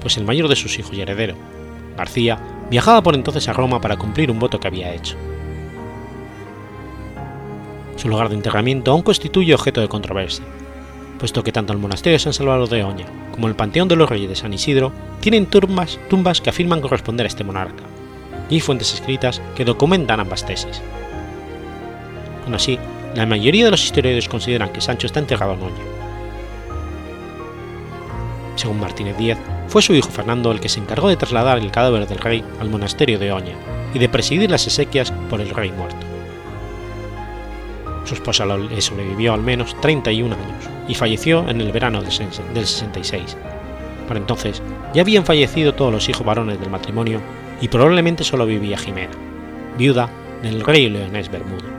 [0.02, 1.36] pues el mayor de sus hijos y heredero,
[1.98, 5.18] García, viajaba por entonces a Roma para cumplir un voto que había hecho.
[7.98, 10.45] Su lugar de enterramiento aún constituye objeto de controversia,
[11.19, 14.09] puesto que tanto el monasterio de San Salvador de Oña como el Panteón de los
[14.09, 17.83] Reyes de San Isidro tienen tumbas, tumbas que afirman corresponder a este monarca,
[18.49, 20.81] y hay fuentes escritas que documentan ambas tesis.
[22.45, 22.79] Aún así,
[23.13, 25.99] la mayoría de los historiadores consideran que Sancho está enterrado en Oña,
[28.59, 29.37] según Martínez Díez,
[29.67, 32.69] fue su hijo Fernando el que se encargó de trasladar el cadáver del rey al
[32.69, 33.55] monasterio de Oña
[33.93, 36.18] y de presidir las exequias por el rey muerto.
[38.05, 43.38] Su esposa le sobrevivió al menos 31 años y falleció en el verano del 66.
[44.07, 44.61] Por entonces
[44.93, 47.21] ya habían fallecido todos los hijos varones del matrimonio
[47.61, 49.11] y probablemente solo vivía Jimena,
[49.77, 50.09] viuda
[50.41, 51.78] del rey leonés Bermudo.